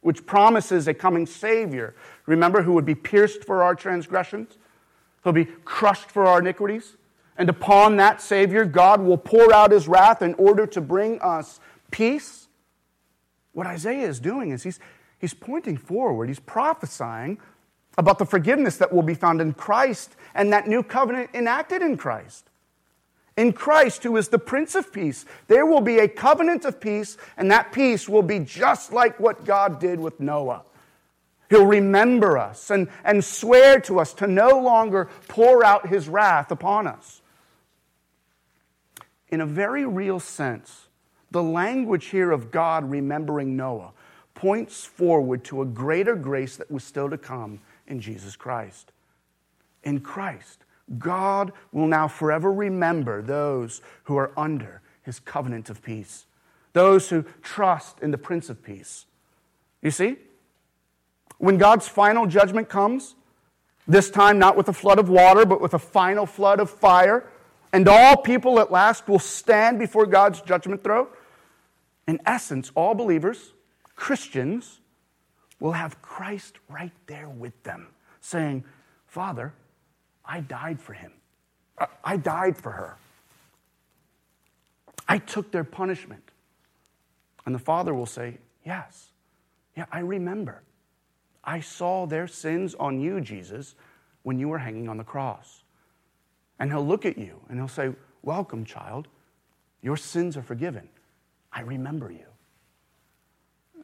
which 0.00 0.26
promises 0.26 0.88
a 0.88 0.94
coming 0.94 1.26
Savior, 1.26 1.94
remember, 2.26 2.62
who 2.62 2.72
would 2.72 2.86
be 2.86 2.94
pierced 2.94 3.44
for 3.44 3.62
our 3.62 3.74
transgressions, 3.74 4.58
who'll 5.22 5.32
be 5.32 5.44
crushed 5.64 6.10
for 6.10 6.26
our 6.26 6.40
iniquities. 6.40 6.96
And 7.38 7.48
upon 7.48 7.96
that 7.96 8.20
Savior, 8.20 8.64
God 8.64 9.00
will 9.00 9.16
pour 9.16 9.52
out 9.52 9.70
his 9.70 9.88
wrath 9.88 10.22
in 10.22 10.34
order 10.34 10.66
to 10.66 10.80
bring 10.80 11.20
us 11.20 11.60
peace. 11.90 12.48
What 13.52 13.66
Isaiah 13.66 14.06
is 14.08 14.20
doing 14.20 14.50
is 14.50 14.62
he's, 14.62 14.78
he's 15.18 15.34
pointing 15.34 15.76
forward, 15.76 16.28
he's 16.28 16.40
prophesying 16.40 17.38
about 17.98 18.18
the 18.18 18.26
forgiveness 18.26 18.76
that 18.78 18.92
will 18.92 19.02
be 19.02 19.14
found 19.14 19.40
in 19.40 19.52
Christ 19.52 20.14
and 20.34 20.52
that 20.52 20.66
new 20.66 20.82
covenant 20.82 21.30
enacted 21.34 21.82
in 21.82 21.96
Christ. 21.96 22.48
In 23.36 23.54
Christ, 23.54 24.02
who 24.02 24.16
is 24.18 24.28
the 24.28 24.38
Prince 24.38 24.74
of 24.74 24.92
Peace, 24.92 25.24
there 25.48 25.64
will 25.64 25.80
be 25.80 25.98
a 25.98 26.08
covenant 26.08 26.66
of 26.66 26.80
peace, 26.80 27.16
and 27.38 27.50
that 27.50 27.72
peace 27.72 28.06
will 28.06 28.22
be 28.22 28.40
just 28.40 28.92
like 28.92 29.18
what 29.18 29.46
God 29.46 29.80
did 29.80 29.98
with 30.00 30.20
Noah. 30.20 30.64
He'll 31.48 31.66
remember 31.66 32.36
us 32.36 32.70
and, 32.70 32.88
and 33.04 33.24
swear 33.24 33.80
to 33.80 34.00
us 34.00 34.12
to 34.14 34.26
no 34.26 34.58
longer 34.58 35.08
pour 35.28 35.64
out 35.64 35.88
his 35.88 36.08
wrath 36.08 36.50
upon 36.50 36.86
us 36.86 37.21
in 39.32 39.40
a 39.40 39.46
very 39.46 39.84
real 39.86 40.20
sense, 40.20 40.88
the 41.30 41.42
language 41.42 42.06
here 42.06 42.30
of 42.30 42.50
God 42.50 42.88
remembering 42.88 43.56
Noah 43.56 43.92
points 44.34 44.84
forward 44.84 45.42
to 45.44 45.62
a 45.62 45.66
greater 45.66 46.14
grace 46.14 46.56
that 46.56 46.70
was 46.70 46.84
still 46.84 47.08
to 47.08 47.16
come 47.16 47.58
in 47.86 47.98
Jesus 48.00 48.36
Christ. 48.36 48.92
In 49.82 50.00
Christ, 50.00 50.64
God 50.98 51.52
will 51.72 51.86
now 51.86 52.08
forever 52.08 52.52
remember 52.52 53.22
those 53.22 53.80
who 54.04 54.16
are 54.16 54.32
under 54.36 54.82
his 55.02 55.18
covenant 55.18 55.70
of 55.70 55.82
peace, 55.82 56.26
those 56.74 57.08
who 57.08 57.24
trust 57.42 58.00
in 58.00 58.10
the 58.10 58.18
Prince 58.18 58.50
of 58.50 58.62
Peace. 58.62 59.06
You 59.80 59.90
see? 59.90 60.16
When 61.38 61.56
God's 61.56 61.88
final 61.88 62.26
judgment 62.26 62.68
comes, 62.68 63.14
this 63.88 64.10
time 64.10 64.38
not 64.38 64.56
with 64.56 64.68
a 64.68 64.72
flood 64.72 64.98
of 64.98 65.08
water, 65.08 65.46
but 65.46 65.60
with 65.60 65.72
a 65.74 65.78
final 65.78 66.26
flood 66.26 66.60
of 66.60 66.68
fire, 66.70 67.26
and 67.72 67.88
all 67.88 68.16
people 68.16 68.60
at 68.60 68.70
last 68.70 69.08
will 69.08 69.18
stand 69.18 69.78
before 69.78 70.06
God's 70.06 70.40
judgment 70.42 70.84
throne. 70.84 71.06
In 72.06 72.20
essence, 72.26 72.70
all 72.74 72.94
believers, 72.94 73.52
Christians, 73.96 74.80
will 75.60 75.72
have 75.72 76.02
Christ 76.02 76.58
right 76.68 76.92
there 77.06 77.28
with 77.28 77.62
them, 77.62 77.88
saying, 78.20 78.64
Father, 79.06 79.54
I 80.24 80.40
died 80.40 80.80
for 80.80 80.92
him. 80.92 81.12
I 82.04 82.16
died 82.16 82.56
for 82.58 82.72
her. 82.72 82.96
I 85.08 85.18
took 85.18 85.50
their 85.52 85.64
punishment. 85.64 86.30
And 87.44 87.54
the 87.54 87.58
Father 87.58 87.94
will 87.94 88.06
say, 88.06 88.38
Yes, 88.64 89.08
yeah, 89.76 89.86
I 89.90 90.00
remember. 90.00 90.62
I 91.42 91.60
saw 91.60 92.06
their 92.06 92.28
sins 92.28 92.74
on 92.76 93.00
you, 93.00 93.20
Jesus, 93.20 93.74
when 94.22 94.38
you 94.38 94.48
were 94.48 94.58
hanging 94.58 94.88
on 94.88 94.96
the 94.96 95.04
cross. 95.04 95.61
And 96.62 96.70
he'll 96.70 96.86
look 96.86 97.04
at 97.04 97.18
you 97.18 97.40
and 97.48 97.58
he'll 97.58 97.66
say, 97.66 97.90
Welcome, 98.22 98.64
child. 98.64 99.08
Your 99.82 99.96
sins 99.96 100.36
are 100.36 100.42
forgiven. 100.42 100.88
I 101.52 101.62
remember 101.62 102.12
you. 102.12 102.26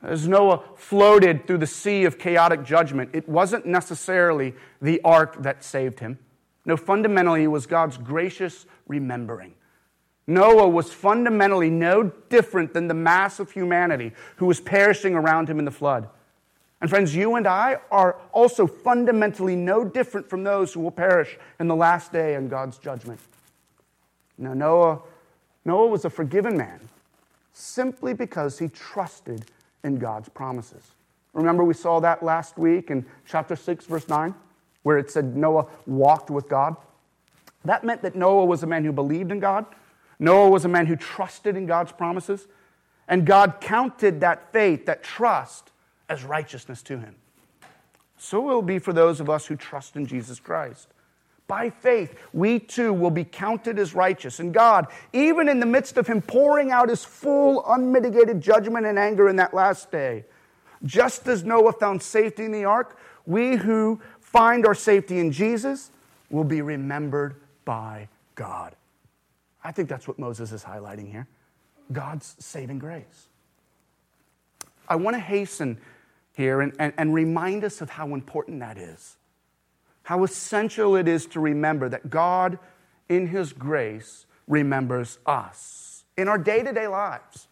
As 0.00 0.28
Noah 0.28 0.62
floated 0.76 1.44
through 1.44 1.58
the 1.58 1.66
sea 1.66 2.04
of 2.04 2.20
chaotic 2.20 2.62
judgment, 2.62 3.11
it 3.12 3.28
wasn't 3.28 3.66
necessarily 3.66 4.54
the 4.80 5.00
ark 5.00 5.42
that 5.42 5.64
saved 5.64 5.99
him. 5.99 6.20
No, 6.64 6.76
fundamentally, 6.76 7.42
it 7.42 7.49
was 7.49 7.66
God's 7.66 7.97
gracious 7.97 8.64
remembering. 8.87 9.54
Noah 10.28 10.68
was 10.68 10.92
fundamentally 10.92 11.70
no 11.70 12.12
different 12.28 12.75
than 12.75 12.87
the 12.87 12.94
mass 12.94 13.40
of 13.40 13.50
humanity 13.50 14.12
who 14.37 14.47
was 14.47 14.61
perishing 14.61 15.16
around 15.16 15.50
him 15.50 15.58
in 15.58 15.64
the 15.64 15.73
flood. 15.73 16.08
And 16.80 16.88
friends, 16.88 17.14
you 17.14 17.35
and 17.35 17.47
I 17.47 17.78
are 17.90 18.16
also 18.32 18.66
fundamentally 18.66 19.56
no 19.56 19.85
different 19.85 20.28
from 20.30 20.44
those 20.44 20.73
who 20.73 20.80
will 20.80 20.92
perish 20.92 21.37
in 21.58 21.66
the 21.66 21.75
last 21.75 22.12
day 22.12 22.35
in 22.35 22.49
God's 22.49 22.78
judgment. 22.78 23.20
Now, 24.37 24.54
Noah, 24.54 25.00
Noah 25.64 25.88
was 25.88 26.04
a 26.04 26.11
forgiven 26.11 26.56
man 26.56 26.80
simply 27.52 28.14
because 28.14 28.58
he 28.58 28.68
trusted 28.68 29.47
in 29.82 29.99
God's 29.99 30.28
promises. 30.28 30.92
Remember, 31.32 31.64
we 31.64 31.75
saw 31.75 31.99
that 32.00 32.23
last 32.23 32.56
week 32.56 32.90
in 32.90 33.04
chapter 33.26 33.56
6, 33.56 33.87
verse 33.87 34.08
9, 34.08 34.35
where 34.85 34.99
it 34.99 35.11
said 35.11 35.37
Noah 35.37 35.66
walked 35.87 36.30
with 36.30 36.49
God. 36.49 36.76
That 37.64 37.82
meant 37.82 38.02
that 38.02 38.14
Noah 38.14 38.44
was 38.44 38.62
a 38.62 38.66
man 38.66 38.85
who 38.85 38.92
believed 38.92 39.32
in 39.32 39.40
God. 39.40 39.66
Noah 40.20 40.49
was 40.49 40.64
a 40.64 40.68
man 40.68 40.87
who 40.87 40.97
trusted 40.97 41.56
in 41.56 41.66
God's 41.66 41.92
promises. 41.92 42.47
And 43.08 43.26
God 43.26 43.56
counted 43.61 44.20
that 44.20 44.52
faith, 44.52 44.87
that 44.87 45.02
trust, 45.02 45.70
as 46.09 46.25
righteousness 46.25 46.83
to 46.83 46.99
him. 46.99 47.15
So 48.17 48.41
will 48.41 48.62
be 48.62 48.79
for 48.79 48.93
those 48.93 49.21
of 49.21 49.31
us 49.31 49.47
who 49.47 49.57
trust 49.57 49.97
in 49.97 50.07
Jesus 50.07 50.41
Christ. 50.41 50.88
By 51.47 51.71
faith, 51.71 52.21
we 52.35 52.59
too 52.59 52.93
will 52.93 53.11
be 53.11 53.25
counted 53.25 53.79
as 53.79 53.95
righteous. 53.95 54.38
And 54.38 54.53
God, 54.53 54.87
even 55.15 55.49
in 55.49 55.61
the 55.61 55.67
midst 55.67 55.97
of 55.97 56.07
Him 56.07 56.21
pouring 56.21 56.71
out 56.73 56.91
His 56.91 57.05
full, 57.05 57.65
unmitigated 57.67 58.41
judgment 58.41 58.85
and 58.85 58.99
anger 58.99 59.31
in 59.31 59.37
that 59.37 59.55
last 59.55 59.91
day, 59.91 60.27
just 60.85 61.27
as 61.27 61.45
Noah 61.45 61.73
found 61.73 62.03
safety 62.03 62.45
in 62.45 62.53
the 62.53 62.67
ark, 62.67 62.99
we 63.25 63.57
who 63.57 63.99
find 64.21 64.67
our 64.67 64.75
safety 64.75 65.21
in 65.21 65.33
Jesus 65.33 65.91
will 66.29 66.45
be 66.45 66.61
remembered 66.61 67.37
by 67.65 68.09
God. 68.35 68.75
I 69.65 69.73
think 69.73 69.89
that's 69.89 70.06
what 70.06 70.19
Moses 70.19 70.52
is 70.52 70.63
highlighting 70.63 71.11
here 71.11 71.26
God's 71.93 72.37
saving 72.39 72.78
grace. 72.78 73.28
I 74.87 74.97
want 74.97 75.17
to 75.17 75.21
hasten 75.21 75.78
here 76.39 76.61
and, 76.61 76.73
and, 76.79 76.95
and 76.97 77.13
remind 77.13 77.65
us 77.65 77.83
of 77.83 77.91
how 77.91 78.15
important 78.15 78.61
that 78.61 78.79
is. 78.79 79.17
How 80.05 80.23
essential 80.23 80.97
it 80.97 81.09
is 81.09 81.27
to 81.27 81.41
remember 81.41 81.89
that 81.91 82.09
God, 82.09 82.59
in 83.09 83.27
His 83.27 83.53
grace, 83.53 84.25
remembers 84.47 85.19
us 85.27 86.05
in 86.17 86.29
our 86.29 86.39
day 86.39 86.63
to 86.63 86.73
day 86.73 86.87
lives. 86.87 87.49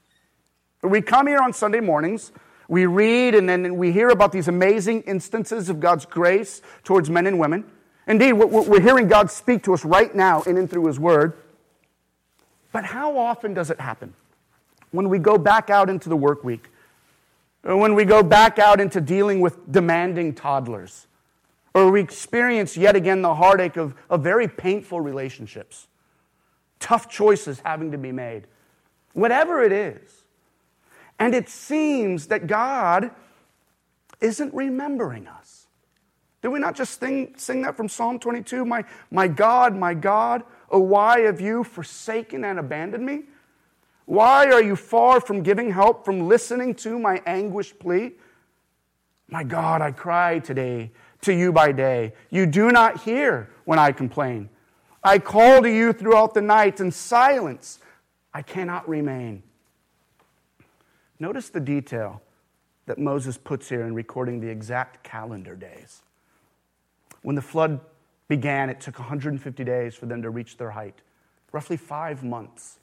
We 0.83 1.03
come 1.03 1.27
here 1.27 1.40
on 1.40 1.53
Sunday 1.53 1.81
mornings, 1.81 2.31
we 2.68 2.87
read, 2.87 3.35
and 3.35 3.49
then 3.49 3.77
we 3.77 3.90
hear 3.90 4.09
about 4.09 4.31
these 4.31 4.46
amazing 4.46 5.03
instances 5.03 5.68
of 5.68 5.81
God's 5.81 6.07
grace 6.07 6.62
towards 6.85 7.11
men 7.11 7.27
and 7.27 7.40
women. 7.40 7.64
Indeed, 8.07 8.35
we're 8.35 8.81
hearing 8.81 9.09
God 9.09 9.33
speak 9.33 9.64
to 9.64 9.75
us 9.75 9.85
right 9.85 10.14
now 10.14 10.42
in 10.42 10.57
and 10.57 10.70
through 10.70 10.87
His 10.87 11.01
Word. 11.01 11.35
But 12.70 12.85
how 12.85 13.18
often 13.18 13.53
does 13.53 13.70
it 13.70 13.81
happen? 13.81 14.14
When 14.92 15.09
we 15.09 15.18
go 15.18 15.38
back 15.38 15.70
out 15.70 15.90
into 15.90 16.09
the 16.09 16.16
work 16.16 16.44
week, 16.44 16.68
when 17.74 17.94
we 17.94 18.05
go 18.05 18.22
back 18.22 18.59
out 18.59 18.81
into 18.81 19.00
dealing 19.00 19.40
with 19.40 19.70
demanding 19.70 20.35
toddlers, 20.35 21.07
or 21.74 21.90
we 21.90 22.00
experience 22.00 22.76
yet 22.76 22.94
again 22.94 23.22
the 23.22 23.35
heartache 23.35 23.76
of, 23.76 23.94
of 24.09 24.22
very 24.22 24.46
painful 24.46 25.00
relationships, 25.00 25.88
tough 26.79 27.09
choices 27.11 27.61
having 27.64 27.90
to 27.90 27.98
be 27.98 28.12
made, 28.12 28.46
whatever 29.14 29.62
it 29.62 29.72
is. 29.72 30.22
And 31.18 31.35
it 31.35 31.48
seems 31.48 32.29
that 32.29 32.46
God 32.46 33.11
isn't 34.20 34.55
remembering 34.55 35.26
us. 35.26 35.66
Did 36.42 36.48
we 36.48 36.61
not 36.61 36.76
just 36.76 37.00
sing, 37.00 37.35
sing 37.37 37.62
that 37.62 37.76
from 37.76 37.88
Psalm 37.88 38.18
22? 38.20 38.64
My, 38.64 38.85
my 39.11 39.26
God, 39.26 39.74
my 39.74 39.94
God, 39.94 40.44
oh, 40.70 40.79
why 40.79 41.20
have 41.20 41.40
you 41.40 41.64
forsaken 41.64 42.44
and 42.44 42.59
abandoned 42.59 43.05
me? 43.05 43.24
Why 44.06 44.50
are 44.50 44.62
you 44.62 44.76
far 44.76 45.20
from 45.20 45.42
giving 45.42 45.70
help, 45.72 46.04
from 46.04 46.28
listening 46.28 46.74
to 46.76 46.98
my 46.98 47.20
anguished 47.26 47.78
plea? 47.78 48.12
My 49.28 49.42
God, 49.42 49.82
I 49.82 49.90
cry 49.90 50.38
today 50.38 50.92
to 51.22 51.34
you 51.34 51.52
by 51.52 51.72
day. 51.72 52.14
You 52.30 52.46
do 52.46 52.70
not 52.70 53.02
hear 53.02 53.50
when 53.64 53.80
I 53.80 53.90
complain. 53.90 54.48
I 55.02 55.18
call 55.18 55.62
to 55.62 55.70
you 55.70 55.92
throughout 55.92 56.34
the 56.34 56.40
night 56.40 56.80
in 56.80 56.92
silence. 56.92 57.80
I 58.32 58.42
cannot 58.42 58.88
remain. 58.88 59.42
Notice 61.18 61.48
the 61.48 61.60
detail 61.60 62.22
that 62.86 62.98
Moses 62.98 63.36
puts 63.36 63.68
here 63.68 63.82
in 63.82 63.94
recording 63.94 64.40
the 64.40 64.48
exact 64.48 65.02
calendar 65.02 65.56
days. 65.56 66.02
When 67.22 67.34
the 67.34 67.42
flood 67.42 67.80
began, 68.28 68.70
it 68.70 68.80
took 68.80 68.98
150 69.00 69.64
days 69.64 69.96
for 69.96 70.06
them 70.06 70.22
to 70.22 70.30
reach 70.30 70.58
their 70.58 70.70
height, 70.70 70.94
roughly 71.50 71.76
five 71.76 72.22
months. 72.22 72.78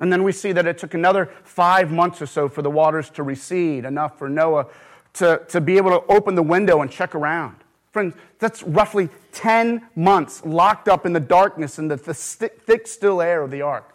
And 0.00 0.12
then 0.12 0.24
we 0.24 0.32
see 0.32 0.52
that 0.52 0.66
it 0.66 0.78
took 0.78 0.94
another 0.94 1.30
five 1.44 1.90
months 1.90 2.20
or 2.20 2.26
so 2.26 2.48
for 2.48 2.62
the 2.62 2.70
waters 2.70 3.10
to 3.10 3.22
recede, 3.22 3.84
enough 3.84 4.18
for 4.18 4.28
Noah 4.28 4.66
to, 5.14 5.42
to 5.48 5.60
be 5.60 5.76
able 5.76 5.90
to 5.90 6.06
open 6.12 6.34
the 6.34 6.42
window 6.42 6.82
and 6.82 6.90
check 6.90 7.14
around. 7.14 7.56
Friends, 7.92 8.14
that's 8.40 8.64
roughly 8.64 9.08
10 9.32 9.86
months 9.94 10.44
locked 10.44 10.88
up 10.88 11.06
in 11.06 11.12
the 11.12 11.20
darkness 11.20 11.78
and 11.78 11.88
the, 11.88 11.96
the 11.96 12.12
thick, 12.12 12.86
still 12.88 13.22
air 13.22 13.42
of 13.42 13.52
the 13.52 13.62
ark. 13.62 13.94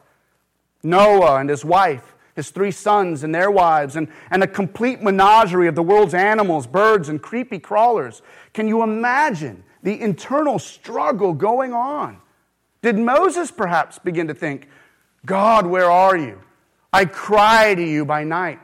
Noah 0.81 1.35
and 1.35 1.49
his 1.49 1.65
wife, 1.65 2.15
his 2.33 2.49
three 2.49 2.71
sons 2.71 3.23
and 3.23 3.35
their 3.35 3.51
wives, 3.51 3.97
and, 3.97 4.07
and 4.31 4.41
a 4.41 4.47
complete 4.47 5.01
menagerie 5.01 5.67
of 5.67 5.75
the 5.75 5.83
world's 5.83 6.13
animals, 6.13 6.65
birds, 6.65 7.09
and 7.09 7.21
creepy 7.21 7.59
crawlers. 7.59 8.21
Can 8.53 8.69
you 8.69 8.83
imagine 8.83 9.65
the 9.83 9.99
internal 9.99 10.59
struggle 10.59 11.33
going 11.33 11.73
on? 11.73 12.21
Did 12.81 12.97
Moses 12.97 13.51
perhaps 13.51 13.99
begin 13.99 14.29
to 14.29 14.33
think, 14.33 14.69
God, 15.25 15.65
where 15.65 15.89
are 15.89 16.17
you? 16.17 16.39
I 16.91 17.05
cry 17.05 17.75
to 17.75 17.83
you 17.83 18.05
by 18.05 18.23
night. 18.23 18.59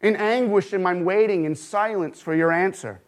In 0.00 0.16
anguish 0.16 0.72
am 0.72 0.86
I 0.86 0.94
waiting 0.94 1.44
in 1.44 1.54
silence 1.54 2.20
for 2.20 2.34
your 2.34 2.52
answer. 2.52 3.00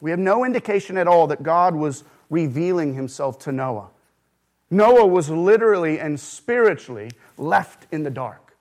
We 0.00 0.10
have 0.10 0.20
no 0.20 0.44
indication 0.44 0.96
at 0.96 1.08
all 1.08 1.26
that 1.26 1.42
God 1.42 1.74
was 1.74 2.04
revealing 2.30 2.94
himself 2.94 3.38
to 3.40 3.52
Noah. 3.52 3.88
Noah 4.70 5.06
was 5.06 5.28
literally 5.28 5.98
and 5.98 6.18
spiritually 6.18 7.10
left 7.36 7.86
in 7.92 8.04
the 8.04 8.10
dark. 8.10 8.56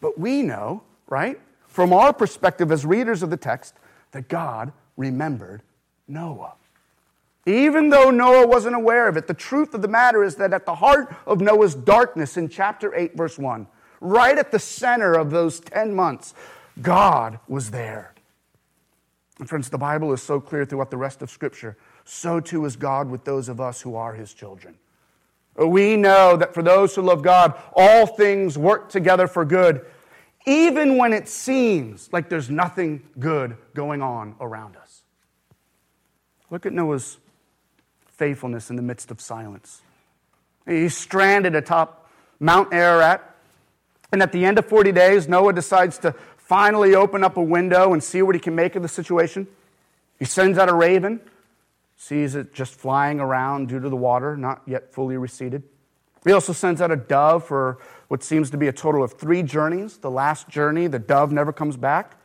But 0.00 0.18
we 0.18 0.42
know, 0.42 0.82
right, 1.08 1.40
from 1.66 1.92
our 1.92 2.12
perspective 2.12 2.70
as 2.70 2.86
readers 2.86 3.22
of 3.22 3.30
the 3.30 3.36
text, 3.36 3.74
that 4.12 4.28
God 4.28 4.72
remembered 4.96 5.62
Noah. 6.06 6.54
Even 7.44 7.88
though 7.88 8.10
Noah 8.10 8.46
wasn't 8.46 8.76
aware 8.76 9.08
of 9.08 9.16
it, 9.16 9.26
the 9.26 9.34
truth 9.34 9.74
of 9.74 9.82
the 9.82 9.88
matter 9.88 10.22
is 10.22 10.36
that 10.36 10.52
at 10.52 10.64
the 10.64 10.76
heart 10.76 11.14
of 11.26 11.40
Noah's 11.40 11.74
darkness 11.74 12.36
in 12.36 12.48
chapter 12.48 12.94
8, 12.94 13.16
verse 13.16 13.38
1, 13.38 13.66
right 14.00 14.38
at 14.38 14.52
the 14.52 14.58
center 14.58 15.14
of 15.14 15.30
those 15.30 15.58
10 15.58 15.94
months, 15.94 16.34
God 16.80 17.40
was 17.48 17.70
there. 17.72 18.14
And 19.40 19.48
friends, 19.48 19.70
the 19.70 19.78
Bible 19.78 20.12
is 20.12 20.22
so 20.22 20.40
clear 20.40 20.64
throughout 20.64 20.90
the 20.90 20.96
rest 20.96 21.20
of 21.20 21.30
Scripture. 21.30 21.76
So 22.04 22.38
too 22.38 22.64
is 22.64 22.76
God 22.76 23.10
with 23.10 23.24
those 23.24 23.48
of 23.48 23.60
us 23.60 23.80
who 23.80 23.96
are 23.96 24.14
His 24.14 24.32
children. 24.32 24.76
We 25.56 25.96
know 25.96 26.36
that 26.36 26.54
for 26.54 26.62
those 26.62 26.94
who 26.94 27.02
love 27.02 27.22
God, 27.22 27.60
all 27.74 28.06
things 28.06 28.56
work 28.56 28.88
together 28.88 29.26
for 29.26 29.44
good, 29.44 29.84
even 30.46 30.96
when 30.96 31.12
it 31.12 31.28
seems 31.28 32.08
like 32.12 32.28
there's 32.28 32.50
nothing 32.50 33.02
good 33.18 33.56
going 33.74 34.00
on 34.00 34.36
around 34.40 34.76
us. 34.76 35.02
Look 36.50 36.66
at 36.66 36.72
Noah's 36.72 37.18
faithfulness 38.22 38.70
in 38.70 38.76
the 38.76 38.82
midst 38.82 39.10
of 39.10 39.20
silence. 39.20 39.80
He's 40.64 40.96
stranded 40.96 41.56
atop 41.56 42.08
Mount 42.38 42.72
Ararat, 42.72 43.20
and 44.12 44.22
at 44.22 44.30
the 44.30 44.44
end 44.44 44.60
of 44.60 44.66
40 44.66 44.92
days, 44.92 45.26
Noah 45.26 45.52
decides 45.52 45.98
to 45.98 46.14
finally 46.36 46.94
open 46.94 47.24
up 47.24 47.36
a 47.36 47.42
window 47.42 47.92
and 47.92 48.00
see 48.00 48.22
what 48.22 48.36
he 48.36 48.40
can 48.40 48.54
make 48.54 48.76
of 48.76 48.82
the 48.82 48.88
situation. 48.88 49.48
He 50.20 50.24
sends 50.24 50.56
out 50.56 50.68
a 50.68 50.72
raven, 50.72 51.20
sees 51.96 52.36
it 52.36 52.54
just 52.54 52.76
flying 52.76 53.18
around 53.18 53.66
due 53.66 53.80
to 53.80 53.88
the 53.88 53.96
water, 53.96 54.36
not 54.36 54.62
yet 54.66 54.92
fully 54.92 55.16
receded. 55.16 55.64
He 56.24 56.30
also 56.30 56.52
sends 56.52 56.80
out 56.80 56.92
a 56.92 56.96
dove 56.96 57.44
for 57.44 57.78
what 58.06 58.22
seems 58.22 58.50
to 58.50 58.56
be 58.56 58.68
a 58.68 58.72
total 58.72 59.02
of 59.02 59.14
three 59.14 59.42
journeys. 59.42 59.96
The 59.96 60.12
last 60.12 60.48
journey, 60.48 60.86
the 60.86 61.00
dove 61.00 61.32
never 61.32 61.52
comes 61.52 61.76
back. 61.76 62.16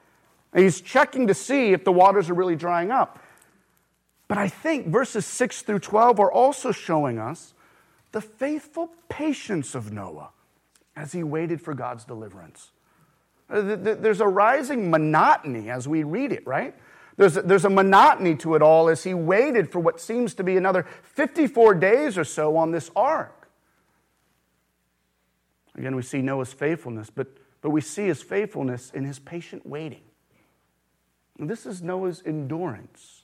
And 0.54 0.64
he's 0.64 0.80
checking 0.80 1.26
to 1.26 1.34
see 1.34 1.72
if 1.72 1.84
the 1.84 1.92
waters 1.92 2.30
are 2.30 2.36
really 2.36 2.56
drying 2.56 2.92
up. 2.92 3.18
But 4.28 4.38
I 4.38 4.50
think 4.50 4.88
verses 4.88 5.26
6 5.26 5.62
through 5.62 5.80
12 5.80 6.20
are 6.20 6.32
also 6.32 6.72
showing 6.72 7.18
us 7.18 7.54
the 8.12 8.22
faithful 8.22 8.92
patience 9.10 9.76
of 9.76 9.92
Noah 9.92 10.30
as 10.96 11.12
he 11.12 11.24
waited 11.24 11.62
for 11.62 11.74
God's 11.74 12.04
deliverance. 12.04 12.72
Uh, 13.50 13.78
there's 13.78 14.20
a 14.20 14.28
rising 14.28 14.90
monotony 14.90 15.70
as 15.70 15.88
we 15.88 16.04
read 16.04 16.32
it, 16.32 16.46
right? 16.46 16.76
There's 17.16 17.38
a, 17.38 17.42
there's 17.42 17.66
a 17.66 17.70
monotony 17.70 18.36
to 18.38 18.56
it 18.56 18.62
all 18.62 18.90
as 18.90 19.04
he 19.04 19.13
waited 19.13 19.72
for 19.72 19.80
what 19.80 20.02
seems 20.02 20.34
to 20.36 20.44
be 20.44 20.58
another 20.58 20.86
54 21.04 21.76
days 21.76 22.18
or 22.18 22.24
so 22.24 22.58
on 22.58 22.72
this 22.72 22.92
ark. 22.96 23.50
Again, 25.76 25.96
we 25.96 26.02
see 26.02 26.22
Noah's 26.22 26.54
faithfulness, 26.54 27.10
but, 27.10 27.28
but 27.62 27.70
we 27.70 27.82
see 27.82 28.08
his 28.08 28.22
faithfulness 28.22 28.92
in 28.92 29.06
his 29.06 29.20
patient 29.20 29.66
waiting. 29.66 30.02
And 31.40 31.50
this 31.50 31.66
is 31.66 31.82
Noah's 31.82 32.22
endurance. 32.26 33.16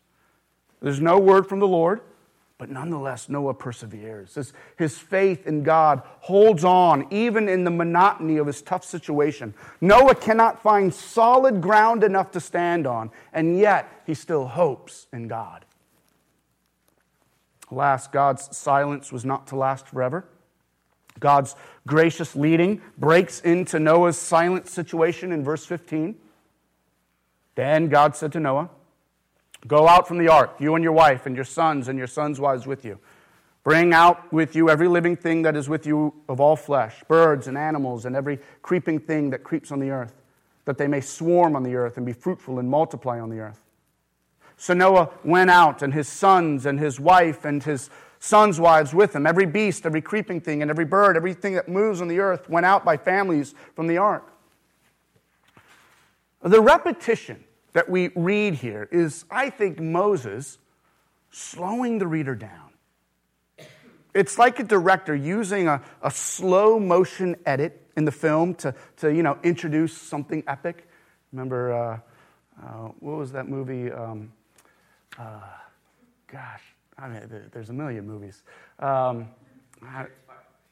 There's 0.84 1.02
no 1.02 1.17
word 1.17 1.48
from 1.48 1.60
the 1.60 1.67
Lord. 1.67 2.02
But 2.60 2.69
nonetheless, 2.69 3.28
Noah 3.30 3.56
perseveres. 3.56 4.36
His, 4.36 4.54
his 4.78 4.98
faith 4.98 5.48
in 5.48 5.63
God 5.63 6.02
holds 6.19 6.63
on 6.63 7.08
even 7.12 7.50
in 7.50 7.63
the 7.63 7.72
monotony 7.72 8.38
of 8.38 8.48
his 8.48 8.62
tough 8.62 8.86
situation. 8.86 9.54
Noah 9.82 10.15
cannot 10.15 10.62
find 10.62 10.93
solid 10.93 11.62
ground 11.62 12.04
enough 12.04 12.32
to 12.32 12.39
stand 12.39 12.86
on, 12.86 13.12
and 13.34 13.58
yet 13.58 14.04
he 14.06 14.13
still 14.13 14.48
hopes 14.48 15.08
in 15.12 15.28
God. 15.28 15.65
Alas, 17.72 18.08
God's 18.08 18.56
silence 18.56 19.12
was 19.12 19.26
not 19.26 19.48
to 19.48 19.56
last 19.56 19.88
forever. 19.88 20.24
God's 21.19 21.56
gracious 21.88 22.36
leading 22.36 22.82
breaks 22.98 23.41
into 23.41 23.80
Noah's 23.80 24.17
silent 24.17 24.67
situation 24.67 25.32
in 25.32 25.43
verse 25.43 25.65
15. 25.65 26.15
Then 27.56 27.89
God 27.89 28.15
said 28.15 28.32
to 28.34 28.39
Noah, 28.39 28.69
Go 29.67 29.88
out 29.88 30.08
from 30.08 30.17
the 30.17 30.28
ark, 30.28 30.56
you 30.60 30.76
and 30.76 30.84
your 30.84 30.93
wife, 30.93 31.26
and 31.26 31.36
your 31.36 31.45
sons 31.45 31.88
and 31.88 31.97
your 31.97 32.08
sons' 32.08 32.39
wives 32.39 32.67
with 32.67 32.84
you. 32.84 32.99
Bring 33.63 33.93
out 33.93 34.32
with 34.34 34.56
you 34.56 34.69
every 34.69 34.89
living 34.89 35.15
thing 35.15 35.43
that 35.43 35.56
is 35.56 35.69
with 35.69 35.86
you 35.86 36.13
of 36.28 36.41
all 36.41 36.58
flesh, 36.58 37.02
birds 37.08 37.47
and 37.47 37.58
animals, 37.58 38.06
and 38.06 38.15
every 38.15 38.39
creeping 38.62 38.99
thing 38.99 39.30
that 39.30 39.43
creeps 39.43 39.71
on 39.71 39.80
the 39.80 39.89
earth, 39.89 40.21
that 40.65 40.78
they 40.78 40.88
may 40.88 40.99
swarm 40.99 41.56
on 41.56 41.63
the 41.63 41.76
earth 41.76 41.95
and 41.95 42.06
be 42.06 42.12
fruitful 42.12 42.60
and 42.60 42.69
multiply 42.69 43.19
on 43.19 43.30
the 43.30 43.39
earth. 43.39 43.62
So 44.58 44.73
Noah 44.73 45.12
went 45.23 45.49
out, 45.49 45.82
and 45.82 45.93
his 45.93 46.10
sons 46.10 46.65
and 46.65 46.78
his 46.78 46.99
wife 46.99 47.45
and 47.45 47.63
his 47.63 47.89
sons' 48.19 48.60
wives 48.60 48.93
with 48.93 49.15
him. 49.15 49.26
Every 49.26 49.45
beast, 49.45 49.86
every 49.86 50.02
creeping 50.02 50.41
thing, 50.41 50.62
and 50.62 50.69
every 50.69 50.86
bird, 50.86 51.15
everything 51.15 51.54
that 51.54 51.69
moves 51.69 52.02
on 52.02 52.10
the 52.10 52.19
earth 52.19 52.49
went 52.49 52.65
out 52.65 52.84
by 52.84 52.97
families 52.97 53.56
from 53.76 53.88
the 53.88 53.97
ark. 53.97 54.30
The 56.41 56.62
repetition 56.62 57.45
that 57.74 57.90
we 57.90 58.10
read 58.16 58.56
here 58.56 58.88
is, 58.92 59.26
I 59.30 59.50
think, 59.50 59.80
Moses 59.80 60.58
slowing 61.32 61.98
the 61.98 62.08
reader 62.08 62.36
down. 62.36 62.70
It's 64.14 64.38
like 64.38 64.60
a 64.60 64.64
director 64.64 65.16
using 65.16 65.68
a, 65.68 65.82
a 66.02 66.12
slow 66.12 66.80
motion 66.80 67.36
edit 67.46 67.82
in 67.98 68.06
the 68.06 68.12
film 68.12 68.54
to, 68.56 68.76
to 68.98 69.14
you 69.14 69.24
know, 69.24 69.38
introduce 69.44 69.98
something 69.98 70.44
epic. 70.48 70.88
Remember, 71.32 71.74
uh, 71.74 72.00
uh, 72.62 72.90
what 73.00 73.18
was 73.18 73.32
that 73.32 73.50
movie? 73.50 73.92
Um, 73.92 74.32
uh, 75.18 75.40
gosh, 76.28 76.62
I 76.98 77.08
mean, 77.08 77.50
there's 77.52 77.70
a 77.70 77.74
million 77.74 78.06
movies. 78.06 78.44
Um, 78.78 79.30
I, 79.82 80.06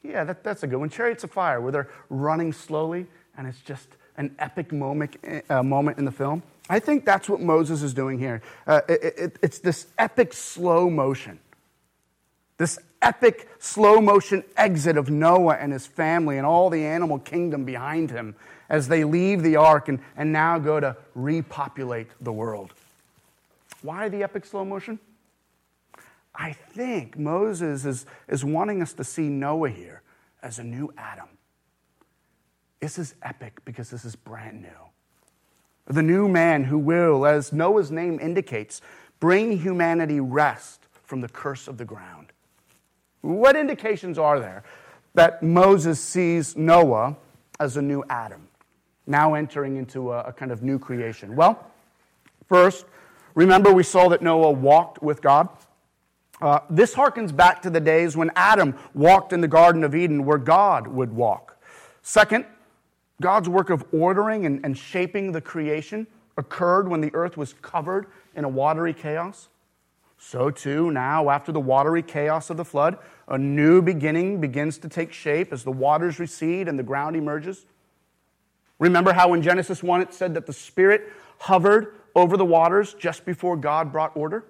yeah, 0.04 0.22
that, 0.24 0.44
that's 0.44 0.62
a 0.62 0.66
good 0.68 0.78
one. 0.78 0.88
Chariots 0.88 1.24
of 1.24 1.32
Fire, 1.32 1.60
where 1.60 1.72
they're 1.72 1.90
running 2.08 2.52
slowly 2.52 3.06
and 3.36 3.46
it's 3.46 3.60
just 3.60 3.88
an 4.16 4.34
epic 4.38 4.72
moment, 4.72 5.16
uh, 5.48 5.62
moment 5.62 5.98
in 5.98 6.04
the 6.04 6.12
film. 6.12 6.42
I 6.68 6.78
think 6.78 7.04
that's 7.04 7.28
what 7.28 7.40
Moses 7.40 7.82
is 7.82 7.92
doing 7.92 8.18
here. 8.18 8.42
Uh, 8.66 8.80
it, 8.88 9.14
it, 9.18 9.38
it's 9.42 9.58
this 9.58 9.86
epic 9.98 10.32
slow 10.32 10.88
motion, 10.88 11.38
this 12.58 12.78
epic 13.00 13.48
slow 13.58 14.00
motion 14.00 14.44
exit 14.56 14.96
of 14.96 15.10
Noah 15.10 15.54
and 15.54 15.72
his 15.72 15.86
family 15.86 16.38
and 16.38 16.46
all 16.46 16.70
the 16.70 16.84
animal 16.84 17.18
kingdom 17.18 17.64
behind 17.64 18.10
him 18.10 18.36
as 18.68 18.88
they 18.88 19.04
leave 19.04 19.42
the 19.42 19.56
ark 19.56 19.88
and, 19.88 19.98
and 20.16 20.32
now 20.32 20.58
go 20.58 20.78
to 20.78 20.96
repopulate 21.14 22.08
the 22.20 22.32
world. 22.32 22.72
Why 23.82 24.08
the 24.08 24.22
epic 24.22 24.46
slow 24.46 24.64
motion? 24.64 25.00
I 26.34 26.52
think 26.52 27.18
Moses 27.18 27.84
is, 27.84 28.06
is 28.28 28.44
wanting 28.44 28.80
us 28.80 28.92
to 28.94 29.04
see 29.04 29.28
Noah 29.28 29.68
here 29.68 30.02
as 30.42 30.58
a 30.58 30.64
new 30.64 30.92
Adam. 30.96 31.28
This 32.80 32.98
is 32.98 33.14
epic 33.22 33.60
because 33.64 33.90
this 33.90 34.04
is 34.04 34.16
brand 34.16 34.62
new 34.62 34.91
the 35.94 36.02
new 36.02 36.28
man 36.28 36.64
who 36.64 36.78
will, 36.78 37.26
as 37.26 37.52
Noah's 37.52 37.90
name 37.90 38.18
indicates, 38.20 38.80
bring 39.20 39.58
humanity 39.58 40.20
rest 40.20 40.86
from 41.04 41.20
the 41.20 41.28
curse 41.28 41.68
of 41.68 41.78
the 41.78 41.84
ground. 41.84 42.32
What 43.20 43.56
indications 43.56 44.18
are 44.18 44.40
there 44.40 44.64
that 45.14 45.42
Moses 45.42 46.00
sees 46.00 46.56
Noah 46.56 47.16
as 47.60 47.76
a 47.76 47.82
new 47.82 48.02
Adam, 48.10 48.48
now 49.06 49.34
entering 49.34 49.76
into 49.76 50.12
a, 50.12 50.20
a 50.22 50.32
kind 50.32 50.50
of 50.50 50.62
new 50.62 50.78
creation? 50.78 51.36
Well, 51.36 51.70
first, 52.48 52.86
remember 53.34 53.72
we 53.72 53.82
saw 53.82 54.08
that 54.08 54.22
Noah 54.22 54.50
walked 54.50 55.02
with 55.02 55.22
God. 55.22 55.48
Uh, 56.40 56.60
this 56.68 56.94
harkens 56.94 57.34
back 57.34 57.62
to 57.62 57.70
the 57.70 57.80
days 57.80 58.16
when 58.16 58.30
Adam 58.34 58.74
walked 58.94 59.32
in 59.32 59.40
the 59.40 59.48
Garden 59.48 59.84
of 59.84 59.94
Eden 59.94 60.24
where 60.24 60.38
God 60.38 60.88
would 60.88 61.12
walk. 61.12 61.56
Second, 62.02 62.46
God's 63.20 63.48
work 63.48 63.70
of 63.70 63.84
ordering 63.92 64.46
and, 64.46 64.64
and 64.64 64.76
shaping 64.76 65.32
the 65.32 65.40
creation 65.40 66.06
occurred 66.36 66.88
when 66.88 67.00
the 67.00 67.14
earth 67.14 67.36
was 67.36 67.52
covered 67.54 68.06
in 68.34 68.44
a 68.44 68.48
watery 68.48 68.94
chaos. 68.94 69.48
So, 70.18 70.50
too, 70.50 70.90
now, 70.90 71.30
after 71.30 71.50
the 71.50 71.60
watery 71.60 72.02
chaos 72.02 72.48
of 72.48 72.56
the 72.56 72.64
flood, 72.64 72.96
a 73.28 73.36
new 73.36 73.82
beginning 73.82 74.40
begins 74.40 74.78
to 74.78 74.88
take 74.88 75.12
shape 75.12 75.52
as 75.52 75.64
the 75.64 75.72
waters 75.72 76.18
recede 76.18 76.68
and 76.68 76.78
the 76.78 76.84
ground 76.84 77.16
emerges. 77.16 77.66
Remember 78.78 79.12
how 79.12 79.34
in 79.34 79.42
Genesis 79.42 79.82
1 79.82 80.00
it 80.00 80.14
said 80.14 80.34
that 80.34 80.46
the 80.46 80.52
Spirit 80.52 81.12
hovered 81.38 81.94
over 82.14 82.36
the 82.36 82.44
waters 82.44 82.94
just 82.94 83.24
before 83.24 83.56
God 83.56 83.92
brought 83.92 84.16
order? 84.16 84.44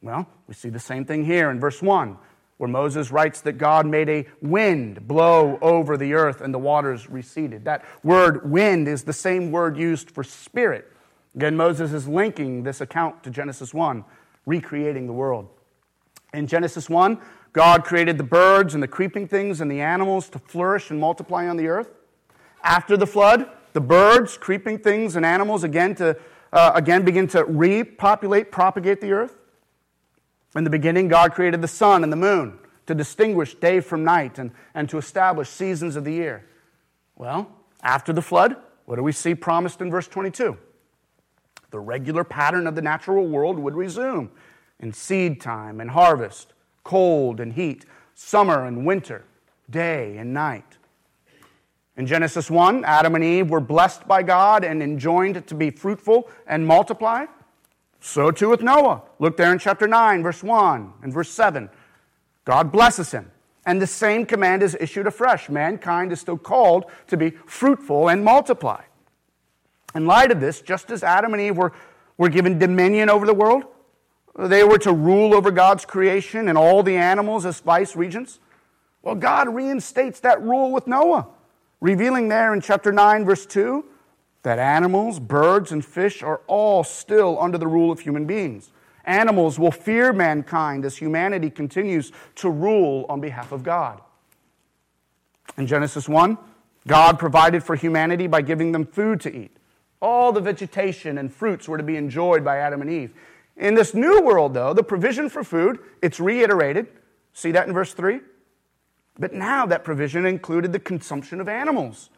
Well, 0.00 0.28
we 0.46 0.54
see 0.54 0.68
the 0.68 0.78
same 0.78 1.04
thing 1.04 1.24
here 1.24 1.50
in 1.50 1.60
verse 1.60 1.80
1 1.82 2.16
where 2.56 2.68
Moses 2.68 3.10
writes 3.10 3.40
that 3.42 3.58
God 3.58 3.86
made 3.86 4.08
a 4.08 4.26
wind 4.40 5.06
blow 5.06 5.58
over 5.60 5.96
the 5.96 6.14
earth 6.14 6.40
and 6.40 6.54
the 6.54 6.58
waters 6.58 7.10
receded. 7.10 7.64
That 7.64 7.84
word 8.02 8.50
wind 8.50 8.86
is 8.88 9.04
the 9.04 9.12
same 9.12 9.50
word 9.50 9.76
used 9.76 10.10
for 10.10 10.22
spirit. 10.22 10.90
Again, 11.34 11.56
Moses 11.56 11.92
is 11.92 12.06
linking 12.06 12.62
this 12.62 12.80
account 12.80 13.24
to 13.24 13.30
Genesis 13.30 13.74
1, 13.74 14.04
recreating 14.46 15.06
the 15.06 15.12
world. 15.12 15.48
In 16.32 16.46
Genesis 16.46 16.88
1, 16.88 17.20
God 17.52 17.84
created 17.84 18.18
the 18.18 18.24
birds 18.24 18.74
and 18.74 18.82
the 18.82 18.88
creeping 18.88 19.26
things 19.26 19.60
and 19.60 19.70
the 19.70 19.80
animals 19.80 20.28
to 20.30 20.38
flourish 20.38 20.90
and 20.90 21.00
multiply 21.00 21.48
on 21.48 21.56
the 21.56 21.66
earth. 21.66 21.90
After 22.62 22.96
the 22.96 23.06
flood, 23.06 23.48
the 23.72 23.80
birds, 23.80 24.36
creeping 24.36 24.78
things, 24.78 25.16
and 25.16 25.26
animals 25.26 25.64
again 25.64 25.94
to 25.96 26.16
uh, 26.52 26.70
again 26.74 27.04
begin 27.04 27.26
to 27.26 27.44
repopulate, 27.44 28.52
propagate 28.52 29.00
the 29.00 29.12
earth. 29.12 29.36
In 30.54 30.64
the 30.64 30.70
beginning, 30.70 31.08
God 31.08 31.32
created 31.32 31.62
the 31.62 31.68
sun 31.68 32.04
and 32.04 32.12
the 32.12 32.16
moon 32.16 32.58
to 32.86 32.94
distinguish 32.94 33.54
day 33.54 33.80
from 33.80 34.04
night 34.04 34.38
and, 34.38 34.52
and 34.74 34.88
to 34.88 34.98
establish 34.98 35.48
seasons 35.48 35.96
of 35.96 36.04
the 36.04 36.12
year. 36.12 36.46
Well, 37.16 37.50
after 37.82 38.12
the 38.12 38.22
flood, 38.22 38.56
what 38.84 38.96
do 38.96 39.02
we 39.02 39.12
see 39.12 39.34
promised 39.34 39.80
in 39.80 39.90
verse 39.90 40.06
22? 40.06 40.56
The 41.70 41.80
regular 41.80 42.24
pattern 42.24 42.66
of 42.66 42.74
the 42.74 42.82
natural 42.82 43.26
world 43.26 43.58
would 43.58 43.74
resume 43.74 44.30
in 44.78 44.92
seed 44.92 45.40
time 45.40 45.80
and 45.80 45.90
harvest, 45.90 46.52
cold 46.84 47.40
and 47.40 47.52
heat, 47.52 47.84
summer 48.14 48.64
and 48.66 48.86
winter, 48.86 49.24
day 49.70 50.16
and 50.18 50.32
night. 50.32 50.76
In 51.96 52.06
Genesis 52.06 52.50
1, 52.50 52.84
Adam 52.84 53.14
and 53.14 53.24
Eve 53.24 53.50
were 53.50 53.60
blessed 53.60 54.06
by 54.06 54.22
God 54.22 54.64
and 54.64 54.82
enjoined 54.82 55.46
to 55.46 55.54
be 55.54 55.70
fruitful 55.70 56.28
and 56.46 56.66
multiply. 56.66 57.26
So 58.06 58.30
too 58.30 58.50
with 58.50 58.60
Noah. 58.60 59.02
Look 59.18 59.38
there 59.38 59.50
in 59.50 59.58
chapter 59.58 59.88
9, 59.88 60.22
verse 60.22 60.42
1 60.42 60.92
and 61.02 61.12
verse 61.12 61.30
7. 61.30 61.70
God 62.44 62.70
blesses 62.70 63.12
him. 63.12 63.30
And 63.64 63.80
the 63.80 63.86
same 63.86 64.26
command 64.26 64.62
is 64.62 64.76
issued 64.78 65.06
afresh. 65.06 65.48
Mankind 65.48 66.12
is 66.12 66.20
still 66.20 66.36
called 66.36 66.84
to 67.06 67.16
be 67.16 67.30
fruitful 67.30 68.10
and 68.10 68.22
multiply. 68.22 68.82
In 69.94 70.04
light 70.04 70.30
of 70.30 70.38
this, 70.38 70.60
just 70.60 70.90
as 70.90 71.02
Adam 71.02 71.32
and 71.32 71.40
Eve 71.40 71.56
were, 71.56 71.72
were 72.18 72.28
given 72.28 72.58
dominion 72.58 73.08
over 73.08 73.24
the 73.24 73.32
world, 73.32 73.64
they 74.38 74.64
were 74.64 74.78
to 74.80 74.92
rule 74.92 75.34
over 75.34 75.50
God's 75.50 75.86
creation 75.86 76.48
and 76.48 76.58
all 76.58 76.82
the 76.82 76.96
animals 76.96 77.46
as 77.46 77.60
vice 77.60 77.96
regents. 77.96 78.38
Well, 79.00 79.14
God 79.14 79.48
reinstates 79.48 80.20
that 80.20 80.42
rule 80.42 80.72
with 80.72 80.86
Noah, 80.86 81.28
revealing 81.80 82.28
there 82.28 82.52
in 82.52 82.60
chapter 82.60 82.92
9, 82.92 83.24
verse 83.24 83.46
2, 83.46 83.82
that 84.44 84.58
animals, 84.58 85.18
birds, 85.18 85.72
and 85.72 85.84
fish 85.84 86.22
are 86.22 86.42
all 86.46 86.84
still 86.84 87.40
under 87.40 87.58
the 87.58 87.66
rule 87.66 87.90
of 87.90 88.00
human 88.00 88.26
beings. 88.26 88.70
Animals 89.06 89.58
will 89.58 89.70
fear 89.70 90.12
mankind 90.12 90.84
as 90.84 90.96
humanity 90.96 91.50
continues 91.50 92.12
to 92.36 92.48
rule 92.48 93.06
on 93.08 93.20
behalf 93.20 93.52
of 93.52 93.62
God. 93.62 94.00
In 95.56 95.66
Genesis 95.66 96.08
1, 96.08 96.38
God 96.86 97.18
provided 97.18 97.64
for 97.64 97.74
humanity 97.74 98.26
by 98.26 98.42
giving 98.42 98.72
them 98.72 98.86
food 98.86 99.20
to 99.22 99.34
eat. 99.34 99.56
All 100.00 100.30
the 100.30 100.40
vegetation 100.40 101.16
and 101.16 101.32
fruits 101.32 101.66
were 101.66 101.78
to 101.78 101.82
be 101.82 101.96
enjoyed 101.96 102.44
by 102.44 102.58
Adam 102.58 102.82
and 102.82 102.90
Eve. 102.90 103.14
In 103.56 103.74
this 103.74 103.94
new 103.94 104.20
world, 104.20 104.52
though, 104.52 104.74
the 104.74 104.82
provision 104.82 105.30
for 105.30 105.42
food, 105.42 105.78
it's 106.02 106.20
reiterated. 106.20 106.88
See 107.32 107.52
that 107.52 107.66
in 107.66 107.72
verse 107.72 107.94
3? 107.94 108.20
But 109.18 109.32
now 109.32 109.64
that 109.66 109.84
provision 109.84 110.26
included 110.26 110.72
the 110.72 110.80
consumption 110.80 111.40
of 111.40 111.48
animals. 111.48 112.10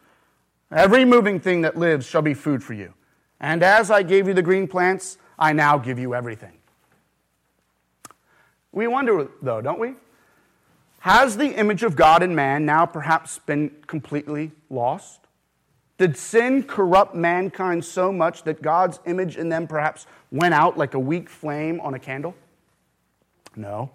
Every 0.71 1.05
moving 1.05 1.39
thing 1.39 1.61
that 1.61 1.77
lives 1.77 2.05
shall 2.05 2.21
be 2.21 2.33
food 2.33 2.63
for 2.63 2.73
you. 2.73 2.93
And 3.39 3.63
as 3.63 3.89
I 3.89 4.03
gave 4.03 4.27
you 4.27 4.33
the 4.33 4.41
green 4.41 4.67
plants, 4.67 5.17
I 5.39 5.53
now 5.53 5.77
give 5.77 5.99
you 5.99 6.13
everything. 6.13 6.53
We 8.71 8.87
wonder, 8.87 9.27
though, 9.41 9.61
don't 9.61 9.79
we? 9.79 9.95
Has 10.99 11.37
the 11.37 11.57
image 11.57 11.83
of 11.83 11.95
God 11.95 12.21
in 12.21 12.35
man 12.35 12.65
now 12.65 12.85
perhaps 12.85 13.39
been 13.39 13.71
completely 13.87 14.51
lost? 14.69 15.21
Did 15.97 16.17
sin 16.17 16.63
corrupt 16.63 17.15
mankind 17.15 17.83
so 17.85 18.11
much 18.11 18.43
that 18.43 18.61
God's 18.61 18.99
image 19.05 19.37
in 19.37 19.49
them 19.49 19.67
perhaps 19.67 20.05
went 20.31 20.53
out 20.53 20.77
like 20.77 20.93
a 20.93 20.99
weak 20.99 21.29
flame 21.29 21.79
on 21.79 21.93
a 21.93 21.99
candle? 21.99 22.35
No. 23.55 23.89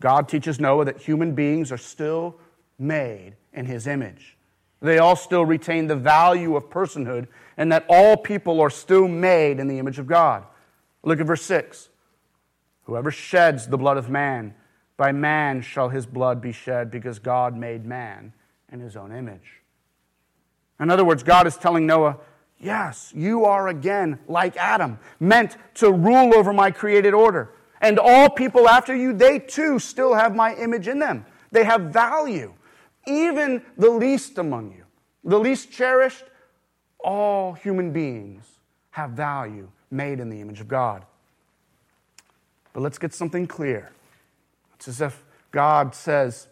God 0.00 0.28
teaches 0.28 0.58
Noah 0.60 0.84
that 0.86 0.98
human 0.98 1.34
beings 1.34 1.70
are 1.72 1.78
still 1.78 2.36
made 2.78 3.34
in 3.52 3.66
his 3.66 3.86
image. 3.86 4.36
They 4.84 4.98
all 4.98 5.16
still 5.16 5.46
retain 5.46 5.86
the 5.86 5.96
value 5.96 6.56
of 6.56 6.68
personhood, 6.68 7.28
and 7.56 7.72
that 7.72 7.86
all 7.88 8.18
people 8.18 8.60
are 8.60 8.68
still 8.68 9.08
made 9.08 9.58
in 9.58 9.66
the 9.66 9.78
image 9.78 9.98
of 9.98 10.06
God. 10.06 10.44
Look 11.02 11.20
at 11.20 11.26
verse 11.26 11.42
6. 11.42 11.88
Whoever 12.82 13.10
sheds 13.10 13.66
the 13.66 13.78
blood 13.78 13.96
of 13.96 14.10
man, 14.10 14.54
by 14.98 15.10
man 15.10 15.62
shall 15.62 15.88
his 15.88 16.04
blood 16.04 16.42
be 16.42 16.52
shed, 16.52 16.90
because 16.90 17.18
God 17.18 17.56
made 17.56 17.86
man 17.86 18.34
in 18.70 18.80
his 18.80 18.94
own 18.94 19.10
image. 19.10 19.62
In 20.78 20.90
other 20.90 21.04
words, 21.04 21.22
God 21.22 21.46
is 21.46 21.56
telling 21.56 21.86
Noah, 21.86 22.18
Yes, 22.58 23.10
you 23.16 23.46
are 23.46 23.68
again 23.68 24.18
like 24.28 24.54
Adam, 24.58 24.98
meant 25.18 25.56
to 25.76 25.90
rule 25.90 26.34
over 26.34 26.52
my 26.52 26.70
created 26.70 27.14
order. 27.14 27.54
And 27.80 27.98
all 27.98 28.28
people 28.28 28.68
after 28.68 28.94
you, 28.94 29.14
they 29.14 29.38
too 29.38 29.78
still 29.78 30.12
have 30.12 30.36
my 30.36 30.54
image 30.54 30.88
in 30.88 30.98
them. 30.98 31.24
They 31.52 31.64
have 31.64 31.92
value. 31.92 32.52
Even 33.06 33.62
the 33.76 33.90
least 33.90 34.38
among 34.38 34.72
you, 34.72 34.84
the 35.24 35.38
least 35.38 35.70
cherished, 35.70 36.24
all 36.98 37.52
human 37.52 37.92
beings 37.92 38.44
have 38.90 39.10
value 39.10 39.68
made 39.90 40.20
in 40.20 40.30
the 40.30 40.40
image 40.40 40.60
of 40.60 40.68
God. 40.68 41.04
But 42.72 42.80
let's 42.80 42.98
get 42.98 43.14
something 43.14 43.46
clear. 43.46 43.92
It's 44.74 44.88
as 44.88 45.00
if 45.00 45.24
God 45.52 45.94
says, 45.94 46.48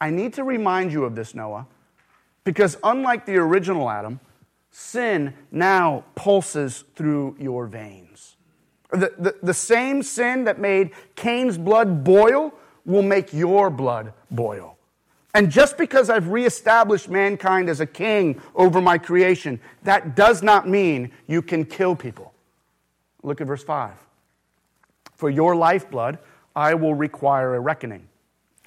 I 0.00 0.10
need 0.10 0.34
to 0.34 0.44
remind 0.44 0.92
you 0.92 1.04
of 1.04 1.14
this, 1.14 1.34
Noah, 1.34 1.66
because 2.44 2.76
unlike 2.84 3.26
the 3.26 3.36
original 3.36 3.90
Adam, 3.90 4.20
sin 4.70 5.34
now 5.50 6.04
pulses 6.14 6.84
through 6.94 7.36
your 7.40 7.66
veins. 7.66 8.36
The, 8.90 9.12
the, 9.18 9.34
the, 9.42 9.54
same 9.54 10.02
sin 10.02 10.44
that 10.44 10.60
made 10.60 10.92
Cain's 11.16 11.58
blood 11.58 12.04
boil 12.04 12.54
will 12.84 13.02
make 13.02 13.32
your 13.32 13.68
blood 13.68 14.12
boil. 14.30 14.75
And 15.36 15.50
just 15.50 15.76
because 15.76 16.08
I've 16.08 16.28
reestablished 16.28 17.10
mankind 17.10 17.68
as 17.68 17.80
a 17.80 17.86
king 17.86 18.40
over 18.54 18.80
my 18.80 18.96
creation, 18.96 19.60
that 19.82 20.16
does 20.16 20.42
not 20.42 20.66
mean 20.66 21.10
you 21.26 21.42
can 21.42 21.66
kill 21.66 21.94
people. 21.94 22.32
Look 23.22 23.42
at 23.42 23.46
verse 23.46 23.62
5. 23.62 23.92
For 25.14 25.28
your 25.28 25.54
lifeblood, 25.54 26.20
I 26.54 26.72
will 26.72 26.94
require 26.94 27.54
a 27.54 27.60
reckoning. 27.60 28.08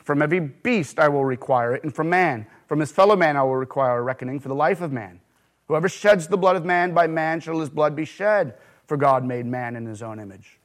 From 0.03 0.21
every 0.21 0.41
beast, 0.41 0.99
I 0.99 1.07
will 1.09 1.25
require 1.25 1.73
it, 1.73 1.83
and 1.83 1.91
from 1.91 2.11
man, 2.11 2.45
from 2.67 2.81
his 2.81 2.91
fellow 2.91 3.15
man, 3.15 3.35
I 3.35 3.41
will 3.41 3.55
require 3.55 3.97
a 3.97 4.03
reckoning 4.03 4.39
for 4.39 4.49
the 4.49 4.53
life 4.53 4.81
of 4.81 4.91
man. 4.91 5.21
Whoever 5.69 5.89
sheds 5.89 6.27
the 6.27 6.37
blood 6.37 6.55
of 6.55 6.65
man, 6.65 6.93
by 6.93 7.07
man 7.07 7.39
shall 7.39 7.59
his 7.61 7.71
blood 7.71 7.95
be 7.95 8.05
shed, 8.05 8.53
for 8.85 8.95
God 8.95 9.25
made 9.25 9.47
man 9.47 9.75
in 9.75 9.87
his 9.87 10.03
own 10.03 10.19
image. 10.19 10.59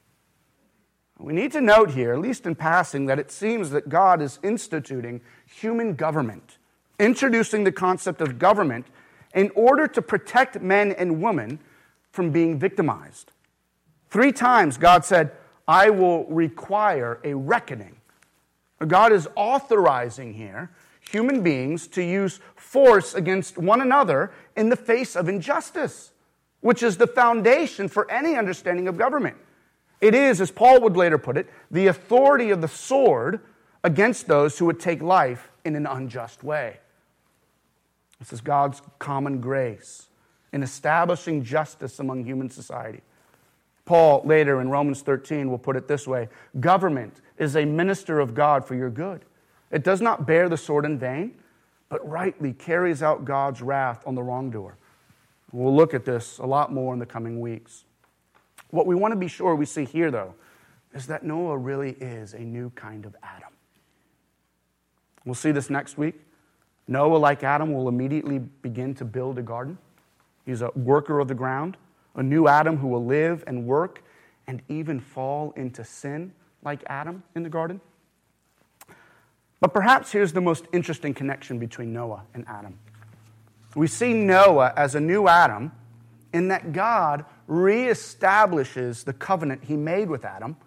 We 1.17 1.33
need 1.33 1.53
to 1.53 1.61
note 1.61 1.91
here, 1.91 2.13
at 2.13 2.19
least 2.19 2.45
in 2.45 2.55
passing, 2.55 3.05
that 3.05 3.19
it 3.19 3.31
seems 3.31 3.69
that 3.69 3.89
God 3.89 4.21
is 4.21 4.39
instituting 4.43 5.21
human 5.45 5.95
government, 5.95 6.57
introducing 6.99 7.63
the 7.63 7.71
concept 7.71 8.21
of 8.21 8.37
government 8.37 8.85
in 9.33 9.49
order 9.55 9.87
to 9.87 10.01
protect 10.01 10.61
men 10.61 10.91
and 10.91 11.21
women 11.21 11.59
from 12.11 12.31
being 12.31 12.59
victimized. 12.59 13.31
Three 14.09 14.31
times 14.31 14.77
God 14.77 15.05
said, 15.05 15.31
I 15.67 15.89
will 15.89 16.25
require 16.25 17.19
a 17.23 17.33
reckoning. 17.33 17.95
God 18.85 19.11
is 19.11 19.27
authorizing 19.35 20.33
here 20.33 20.69
human 20.99 21.43
beings 21.43 21.87
to 21.87 22.03
use 22.03 22.39
force 22.55 23.13
against 23.13 23.57
one 23.57 23.81
another 23.81 24.31
in 24.55 24.69
the 24.69 24.75
face 24.75 25.15
of 25.15 25.29
injustice, 25.29 26.11
which 26.61 26.81
is 26.81 26.97
the 26.97 27.07
foundation 27.07 27.87
for 27.87 28.09
any 28.09 28.35
understanding 28.35 28.87
of 28.87 28.97
government. 28.97 29.37
It 30.05 30.13
is, 30.13 30.39
as 30.39 30.51
Paul 30.51 30.81
would 30.81 30.95
later 30.95 31.17
put 31.17 31.35
it, 31.35 31.49
the 31.71 31.87
authority 31.87 32.51
of 32.51 32.61
the 32.61 32.67
sword 32.67 33.39
against 33.83 34.27
those 34.27 34.59
who 34.59 34.67
would 34.67 34.79
take 34.79 35.01
life 35.01 35.49
in 35.63 35.75
an 35.75 35.87
unjust 35.87 36.43
way. 36.43 36.77
This 38.19 38.31
is 38.31 38.39
God's 38.39 38.83
common 38.99 39.41
grace 39.41 40.09
in 40.53 40.61
establishing 40.61 41.43
justice 41.43 41.97
among 41.97 42.23
human 42.23 42.51
society. 42.51 43.01
Paul, 43.85 44.21
later 44.25 44.61
in 44.61 44.69
Romans 44.69 45.01
13, 45.01 45.49
will 45.49 45.57
put 45.57 45.75
it 45.75 45.87
this 45.87 46.07
way 46.07 46.29
Government 46.59 47.21
is 47.39 47.55
a 47.55 47.65
minister 47.65 48.19
of 48.19 48.35
God 48.35 48.63
for 48.63 48.75
your 48.75 48.91
good. 48.91 49.25
It 49.71 49.83
does 49.83 50.01
not 50.01 50.27
bear 50.27 50.49
the 50.49 50.57
sword 50.57 50.85
in 50.85 50.99
vain, 50.99 51.33
but 51.89 52.07
rightly 52.07 52.53
carries 52.53 53.01
out 53.01 53.25
God's 53.25 53.63
wrath 53.63 54.03
on 54.05 54.13
the 54.13 54.21
wrongdoer. 54.21 54.77
We'll 55.51 55.75
look 55.75 55.95
at 55.95 56.05
this 56.05 56.37
a 56.37 56.45
lot 56.45 56.71
more 56.71 56.93
in 56.93 56.99
the 56.99 57.07
coming 57.07 57.39
weeks. 57.39 57.85
What 58.75 58.87
we 58.87 58.93
want 58.93 59.13
to 59.13 59.15
be 59.15 59.29
sure 59.29 59.55
we 59.55 59.65
see 59.65 59.85
here, 59.85 60.11
though, 60.11 60.35
is 60.93 61.07
that 61.07 61.23
Noah 61.23 61.57
really 61.57 61.91
is 61.91 62.33
a 62.33 62.39
new 62.39 62.71
kind 62.71 63.05
of 63.05 63.15
Adam. 63.23 63.47
We'll 65.23 65.33
see 65.33 65.53
this 65.53 65.69
next 65.69 65.97
week. 65.97 66.15
Noah, 66.85 67.15
like 67.15 67.41
Adam, 67.41 67.73
will 67.73 67.87
immediately 67.87 68.39
begin 68.39 68.93
to 68.95 69.05
build 69.05 69.39
a 69.39 69.41
garden. 69.41 69.77
He's 70.45 70.61
a 70.61 70.71
worker 70.75 71.21
of 71.21 71.29
the 71.29 71.33
ground 71.33 71.77
a 72.15 72.23
new 72.23 72.49
Adam 72.49 72.75
who 72.77 72.89
will 72.89 73.05
live 73.05 73.45
and 73.47 73.65
work 73.65 74.03
and 74.47 74.61
even 74.67 74.99
fall 74.99 75.53
into 75.55 75.85
sin 75.85 76.33
like 76.63 76.83
Adam 76.87 77.23
in 77.33 77.43
the 77.43 77.49
garden. 77.49 77.79
But 79.61 79.73
perhaps 79.73 80.11
here's 80.11 80.33
the 80.33 80.41
most 80.41 80.65
interesting 80.73 81.13
connection 81.13 81.59
between 81.59 81.93
Noah 81.93 82.23
and 82.33 82.45
Adam. 82.47 82.77
We 83.73 83.87
see 83.87 84.13
Noah 84.13 84.73
as 84.75 84.95
a 84.95 84.99
new 84.99 85.29
Adam 85.29 85.71
in 86.33 86.49
that 86.49 86.73
God 86.73 87.23
reestablishes 87.47 89.03
the 89.03 89.13
covenant 89.13 89.63
he 89.65 89.75
made 89.75 90.09
with 90.09 90.25
Adam, 90.25 90.57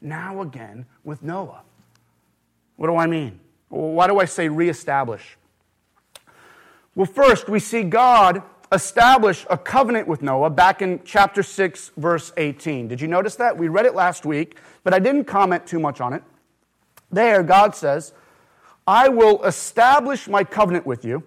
now 0.00 0.42
again 0.42 0.86
with 1.04 1.22
Noah. 1.22 1.62
What 2.76 2.88
do 2.88 2.96
I 2.96 3.06
mean? 3.06 3.40
Why 3.68 4.06
do 4.06 4.18
I 4.18 4.26
say 4.26 4.48
reestablish? 4.48 5.36
Well, 6.94 7.06
first, 7.06 7.48
we 7.48 7.58
see 7.58 7.82
God 7.82 8.42
establish 8.72 9.46
a 9.48 9.56
covenant 9.56 10.08
with 10.08 10.22
Noah 10.22 10.50
back 10.50 10.82
in 10.82 11.00
chapter 11.04 11.42
6, 11.42 11.92
verse 11.96 12.32
18. 12.36 12.88
Did 12.88 13.00
you 13.00 13.08
notice 13.08 13.36
that? 13.36 13.56
We 13.56 13.68
read 13.68 13.86
it 13.86 13.94
last 13.94 14.26
week, 14.26 14.58
but 14.82 14.92
I 14.94 14.98
didn't 14.98 15.24
comment 15.24 15.66
too 15.66 15.78
much 15.78 16.00
on 16.00 16.12
it. 16.12 16.22
There, 17.10 17.42
God 17.42 17.74
says, 17.74 18.12
I 18.86 19.08
will 19.08 19.42
establish 19.44 20.28
my 20.28 20.44
covenant 20.44 20.86
with 20.86 21.04
you, 21.04 21.22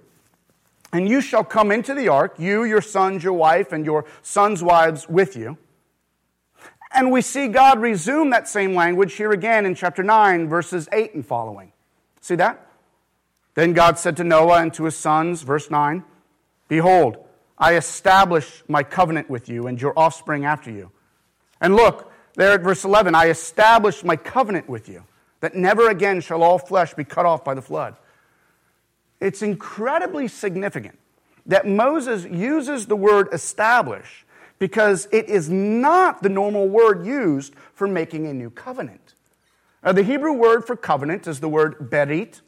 and 0.92 1.08
you 1.08 1.22
shall 1.22 1.44
come 1.44 1.72
into 1.72 1.94
the 1.94 2.08
ark, 2.08 2.36
you, 2.38 2.64
your 2.64 2.82
sons, 2.82 3.24
your 3.24 3.34
wife, 3.34 3.72
and 3.72 3.86
your 3.86 4.06
sons' 4.22 4.64
wives 4.64 5.08
with 5.08 5.36
you. 5.36 5.58
And 6.92 7.12
we 7.12 7.22
see 7.22 7.48
God 7.48 7.80
resume 7.80 8.32
that 8.32 8.48
same 8.48 8.74
language 8.74 9.14
here 9.14 9.32
again 9.32 9.66
in 9.66 9.76
chapter 9.76 10.02
9, 10.02 10.50
verses 10.50 10.90
8 10.92 11.14
and 11.14 11.26
following. 11.26 11.72
See 12.22 12.36
that? 12.36 12.66
Then 13.54 13.74
God 13.74 14.00
said 14.00 14.18
to 14.18 14.24
Noah 14.24 14.62
and 14.62 14.74
to 14.76 14.86
his 14.86 14.96
sons, 14.96 15.44
verse 15.44 15.70
9, 15.70 16.04
Behold, 16.68 17.18
I 17.58 17.76
establish 17.76 18.64
my 18.68 18.84
covenant 18.84 19.30
with 19.30 19.50
you 19.50 19.68
and 19.68 19.80
your 19.80 19.94
offspring 19.98 20.46
after 20.46 20.72
you. 20.72 20.92
And 21.62 21.76
look, 21.76 22.12
there 22.36 22.54
at 22.54 22.62
verse 22.62 22.86
11, 22.86 23.14
I 23.16 23.28
establish 23.28 24.04
my 24.04 24.16
covenant 24.16 24.70
with 24.70 24.88
you, 24.88 25.04
that 25.42 25.56
never 25.56 25.90
again 25.90 26.22
shall 26.22 26.42
all 26.42 26.58
flesh 26.58 26.94
be 26.94 27.04
cut 27.04 27.26
off 27.26 27.44
by 27.44 27.54
the 27.54 27.62
flood. 27.62 27.98
It's 29.20 29.42
incredibly 29.42 30.28
significant 30.28 30.98
that 31.46 31.68
Moses 31.68 32.26
uses 32.26 32.86
the 32.86 32.96
word 32.96 33.30
establish 33.34 34.26
because 34.60 35.08
it 35.12 35.30
is 35.30 35.50
not 35.50 36.22
the 36.22 36.30
normal 36.30 36.68
word 36.68 37.06
used 37.06 37.56
for 37.74 37.88
making 37.88 38.28
a 38.28 38.34
new 38.34 38.50
covenant. 38.50 39.16
Now, 39.84 39.94
the 39.94 40.04
Hebrew 40.04 40.34
word 40.34 40.66
for 40.66 40.76
covenant 40.76 41.26
is 41.28 41.40
the 41.40 41.50
word 41.50 41.90
berit, 41.90 42.42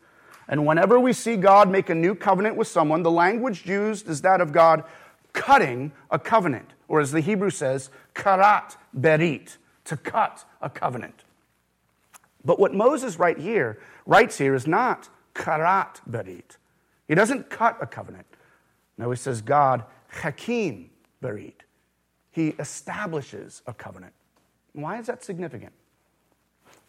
and 0.47 0.65
whenever 0.65 0.99
we 0.99 1.13
see 1.13 1.37
God 1.37 1.69
make 1.71 1.89
a 1.89 1.95
new 1.95 2.13
covenant 2.13 2.57
with 2.57 2.67
someone, 2.67 3.03
the 3.03 3.11
language 3.11 3.65
used 3.65 4.09
is 4.09 4.21
that 4.21 4.41
of 4.41 4.51
God 4.51 4.83
cutting 5.31 5.93
a 6.09 6.19
covenant, 6.19 6.73
or 6.89 6.99
as 6.99 7.11
the 7.11 7.21
Hebrew 7.21 7.49
says, 7.49 7.89
karat 8.13 8.75
berit, 8.97 9.57
to 9.85 9.95
cut 9.95 10.43
a 10.61 10.69
covenant. 10.69 11.23
But 12.43 12.59
what 12.59 12.73
Moses 12.73 13.17
right 13.17 13.37
here 13.37 13.79
writes 14.05 14.37
here 14.37 14.53
is 14.53 14.67
not 14.67 15.09
karat 15.33 16.01
berit. 16.09 16.57
He 17.11 17.15
doesn't 17.15 17.49
cut 17.49 17.77
a 17.81 17.85
covenant. 17.85 18.25
No, 18.97 19.11
he 19.11 19.17
says 19.17 19.41
God 19.41 19.83
hakim 20.07 20.91
berit. 21.21 21.55
He 22.31 22.55
establishes 22.57 23.61
a 23.67 23.73
covenant. 23.73 24.13
Why 24.71 24.97
is 24.97 25.07
that 25.07 25.21
significant? 25.21 25.73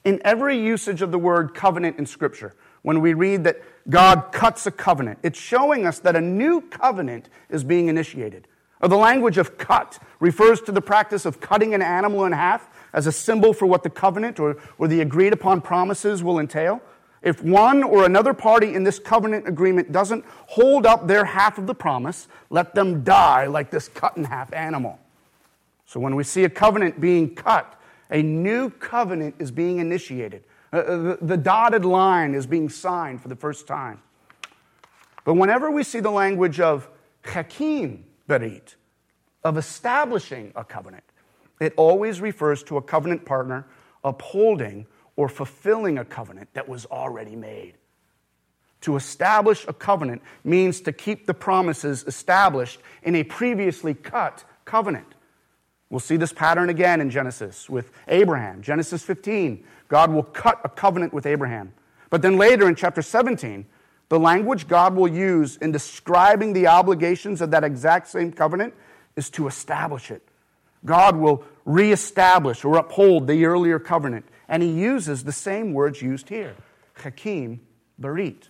In 0.04 0.20
every 0.24 0.56
usage 0.56 1.02
of 1.02 1.10
the 1.10 1.18
word 1.18 1.54
covenant 1.54 1.98
in 1.98 2.06
Scripture, 2.06 2.54
when 2.82 3.00
we 3.00 3.14
read 3.14 3.42
that 3.42 3.62
God 3.90 4.30
cuts 4.30 4.64
a 4.64 4.70
covenant, 4.70 5.18
it's 5.24 5.40
showing 5.40 5.88
us 5.88 5.98
that 5.98 6.14
a 6.14 6.20
new 6.20 6.60
covenant 6.60 7.28
is 7.50 7.64
being 7.64 7.88
initiated. 7.88 8.46
Or 8.80 8.88
the 8.88 8.96
language 8.96 9.38
of 9.38 9.58
cut 9.58 9.98
refers 10.20 10.60
to 10.60 10.70
the 10.70 10.80
practice 10.80 11.26
of 11.26 11.40
cutting 11.40 11.74
an 11.74 11.82
animal 11.82 12.24
in 12.26 12.32
half 12.32 12.70
as 12.92 13.08
a 13.08 13.12
symbol 13.12 13.52
for 13.52 13.66
what 13.66 13.82
the 13.82 13.90
covenant 13.90 14.38
or, 14.38 14.56
or 14.78 14.86
the 14.86 15.00
agreed 15.00 15.32
upon 15.32 15.62
promises 15.62 16.22
will 16.22 16.38
entail. 16.38 16.80
If 17.22 17.42
one 17.42 17.82
or 17.84 18.04
another 18.04 18.34
party 18.34 18.74
in 18.74 18.82
this 18.82 18.98
covenant 18.98 19.46
agreement 19.46 19.92
doesn't 19.92 20.24
hold 20.46 20.86
up 20.86 21.06
their 21.06 21.24
half 21.24 21.56
of 21.56 21.66
the 21.66 21.74
promise, 21.74 22.26
let 22.50 22.74
them 22.74 23.04
die 23.04 23.46
like 23.46 23.70
this 23.70 23.88
cut 23.88 24.16
in 24.16 24.24
half 24.24 24.52
animal. 24.52 24.98
So 25.86 26.00
when 26.00 26.16
we 26.16 26.24
see 26.24 26.44
a 26.44 26.48
covenant 26.48 27.00
being 27.00 27.34
cut, 27.34 27.80
a 28.10 28.22
new 28.22 28.70
covenant 28.70 29.36
is 29.38 29.50
being 29.50 29.78
initiated. 29.78 30.42
Uh, 30.72 30.76
uh, 30.76 31.16
the, 31.20 31.36
dotted 31.36 31.84
line 31.84 32.34
is 32.34 32.46
being 32.46 32.68
signed 32.68 33.20
for 33.20 33.28
the 33.28 33.36
first 33.36 33.66
time. 33.66 34.00
But 35.24 35.34
whenever 35.34 35.70
we 35.70 35.82
see 35.82 36.00
the 36.00 36.10
language 36.10 36.60
of 36.60 36.88
hakim 37.24 38.04
berit, 38.28 38.74
of 39.44 39.58
establishing 39.58 40.52
a 40.56 40.64
covenant, 40.64 41.04
it 41.60 41.74
always 41.76 42.20
refers 42.20 42.62
to 42.64 42.78
a 42.78 42.82
covenant 42.82 43.24
partner 43.24 43.66
upholding 44.02 44.86
or 45.16 45.28
fulfilling 45.28 45.98
a 45.98 46.04
covenant 46.04 46.48
that 46.54 46.68
was 46.68 46.86
already 46.86 47.36
made. 47.36 47.74
To 48.82 48.96
establish 48.96 49.64
a 49.68 49.72
covenant 49.72 50.22
means 50.44 50.80
to 50.82 50.92
keep 50.92 51.26
the 51.26 51.34
promises 51.34 52.04
established 52.06 52.80
in 53.02 53.14
a 53.14 53.22
previously 53.22 53.94
cut 53.94 54.44
covenant. 54.64 55.06
We'll 55.88 56.00
see 56.00 56.16
this 56.16 56.32
pattern 56.32 56.68
again 56.70 57.00
in 57.00 57.10
Genesis 57.10 57.68
with 57.68 57.92
Abraham. 58.08 58.62
Genesis 58.62 59.02
15, 59.02 59.64
God 59.88 60.10
will 60.10 60.22
cut 60.22 60.60
a 60.64 60.68
covenant 60.68 61.12
with 61.12 61.26
Abraham. 61.26 61.74
But 62.10 62.22
then 62.22 62.38
later 62.38 62.66
in 62.66 62.74
chapter 62.74 63.02
17, 63.02 63.66
the 64.08 64.18
language 64.18 64.68
God 64.68 64.94
will 64.94 65.08
use 65.08 65.56
in 65.58 65.70
describing 65.70 66.52
the 66.52 66.66
obligations 66.66 67.40
of 67.40 67.50
that 67.52 67.62
exact 67.62 68.08
same 68.08 68.32
covenant 68.32 68.74
is 69.16 69.30
to 69.30 69.46
establish 69.46 70.10
it. 70.10 70.26
God 70.84 71.16
will 71.16 71.44
reestablish 71.64 72.64
or 72.64 72.76
uphold 72.76 73.26
the 73.26 73.44
earlier 73.44 73.78
covenant. 73.78 74.26
And 74.52 74.62
he 74.62 74.68
uses 74.68 75.24
the 75.24 75.32
same 75.32 75.72
words 75.72 76.02
used 76.02 76.28
here 76.28 76.54
Hakim, 76.96 77.60
Berit. 77.98 78.48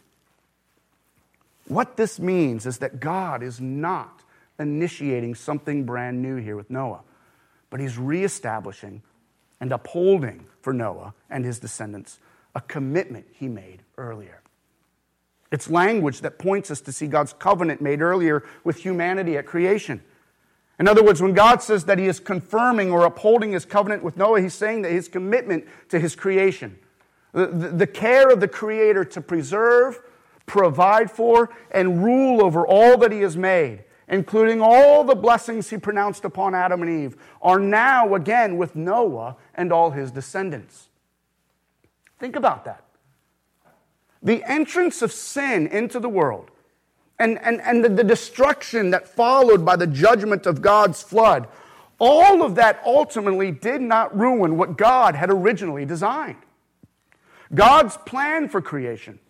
What 1.69 1.97
this 1.97 2.19
means 2.19 2.67
is 2.67 2.79
that 2.79 2.99
God 2.99 3.41
is 3.41 3.61
not 3.61 4.23
initiating 4.59 5.37
something 5.37 5.85
brand 5.85 6.21
new 6.21 6.37
here 6.37 6.57
with 6.57 6.71
Noah, 6.71 7.03
but 7.71 7.79
he's 7.79 7.99
reestablishing 7.99 9.03
and 9.61 9.71
upholding 9.71 10.45
for 10.61 10.73
Noah 10.73 11.15
and 11.31 11.45
his 11.45 11.61
descendants 11.61 12.19
a 12.57 12.61
commitment 12.61 13.27
he 13.33 13.47
made 13.47 13.83
earlier. 13.97 14.41
It's 15.53 15.71
language 15.71 16.23
that 16.23 16.37
points 16.37 16.73
us 16.73 16.81
to 16.81 16.93
see 16.93 17.07
God's 17.07 17.33
covenant 17.33 17.81
made 17.81 18.03
earlier 18.03 18.43
with 18.65 18.79
humanity 18.79 19.37
at 19.37 19.47
creation. 19.47 20.03
In 20.83 20.89
other 20.89 21.05
words, 21.05 21.23
when 21.23 21.33
God 21.33 21.63
says 21.63 21.85
that 21.85 22.01
He 22.01 22.07
is 22.07 22.19
confirming 22.19 22.91
or 22.91 23.05
upholding 23.05 23.53
His 23.53 23.65
covenant 23.65 24.03
with 24.03 24.17
Noah, 24.17 24.41
He's 24.41 24.53
saying 24.53 24.83
that 24.83 24.91
His 24.91 25.07
commitment 25.07 25.65
to 25.91 26.01
His 26.01 26.17
creation, 26.17 26.77
the, 27.31 27.47
the, 27.47 27.87
care 27.87 28.31
of 28.31 28.41
the 28.41 28.49
Creator 28.49 29.05
to 29.05 29.21
preserve, 29.21 30.01
provide 30.45 31.09
for, 31.09 31.51
and 31.71 32.03
rule 32.03 32.45
over 32.45 32.67
all 32.67 32.99
that 32.99 33.13
He 33.13 33.21
has 33.21 33.37
made, 33.37 33.85
including 34.09 34.61
all 34.61 35.05
the 35.05 35.15
blessings 35.15 35.71
He 35.71 35.79
pronounced 35.79 36.25
upon 36.25 36.53
Adam 36.53 36.83
and 36.83 37.05
Eve, 37.05 37.17
are 37.41 37.61
now 37.61 38.17
again 38.17 38.57
with 38.57 38.75
Noah 38.75 39.37
and 39.55 39.73
all 39.73 39.93
his 39.93 40.11
descendants. 40.11 40.89
Think 42.19 42.35
about 42.35 42.65
that. 42.65 42.83
The 44.21 44.43
entrance 44.51 45.01
of 45.01 45.13
sin 45.13 45.69
into 45.69 46.01
the 46.01 46.09
world 46.09 46.51
and, 47.23 47.39
and, 47.39 47.61
and 47.61 47.85
the, 47.85 47.89
the 47.89 48.05
destruction 48.05 48.91
that 48.91 49.07
followed 49.07 49.65
by 49.65 49.77
the 49.77 49.87
judgment 49.87 50.45
of 50.45 50.61
God's 50.61 51.03
flood, 51.03 51.47
all 51.99 52.43
of 52.43 52.57
that 52.57 52.83
ultimately 52.85 53.53
did 53.53 53.81
not 53.81 54.17
ruin 54.19 54.57
what 54.57 54.77
God 54.77 55.15
had 55.15 55.31
originally 55.31 55.85
designed. 55.85 56.43
God's 57.55 57.97
plan 57.99 58.49
for 58.49 58.61
creation, 58.61 59.21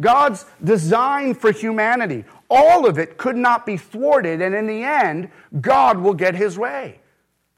God's 0.00 0.46
design 0.62 1.34
for 1.34 1.52
humanity, 1.52 2.24
all 2.48 2.86
of 2.86 2.98
it 2.98 3.18
could 3.18 3.36
not 3.36 3.66
be 3.66 3.76
thwarted, 3.76 4.40
and 4.40 4.54
in 4.54 4.66
the 4.66 4.82
end, 4.82 5.30
God 5.60 5.98
will 5.98 6.14
get 6.14 6.34
his 6.34 6.56
way. 6.58 7.00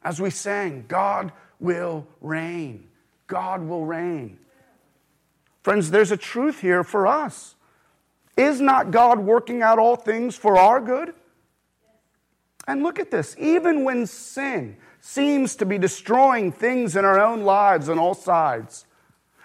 As 0.03 0.21
we 0.21 0.31
sang, 0.31 0.85
God 0.89 1.33
will 1.61 2.07
reign. 2.21 2.89
God 3.27 3.63
will 3.63 3.85
reign. 3.85 4.39
Friends, 5.63 5.91
there's 5.91 6.13
a 6.13 6.17
truth 6.17 6.61
here 6.61 6.85
for 6.85 7.07
us. 7.07 7.56
Is 8.37 8.61
not 8.61 8.91
God 8.91 9.19
working 9.19 9.63
out 9.63 9.79
all 9.79 9.97
things 9.97 10.37
for 10.37 10.59
our 10.59 10.81
good? 10.81 11.15
And 12.69 12.83
look 12.83 12.99
at 12.99 13.11
this. 13.11 13.35
Even 13.39 13.85
when 13.85 14.07
sin 14.07 14.77
seems 15.01 15.57
to 15.57 15.65
be 15.67 15.79
destroying 15.79 16.53
things 16.53 16.97
in 16.97 17.05
our 17.05 17.21
own 17.21 17.43
lives 17.43 17.89
on 17.89 17.99
all 17.99 18.15
sides, 18.15 18.85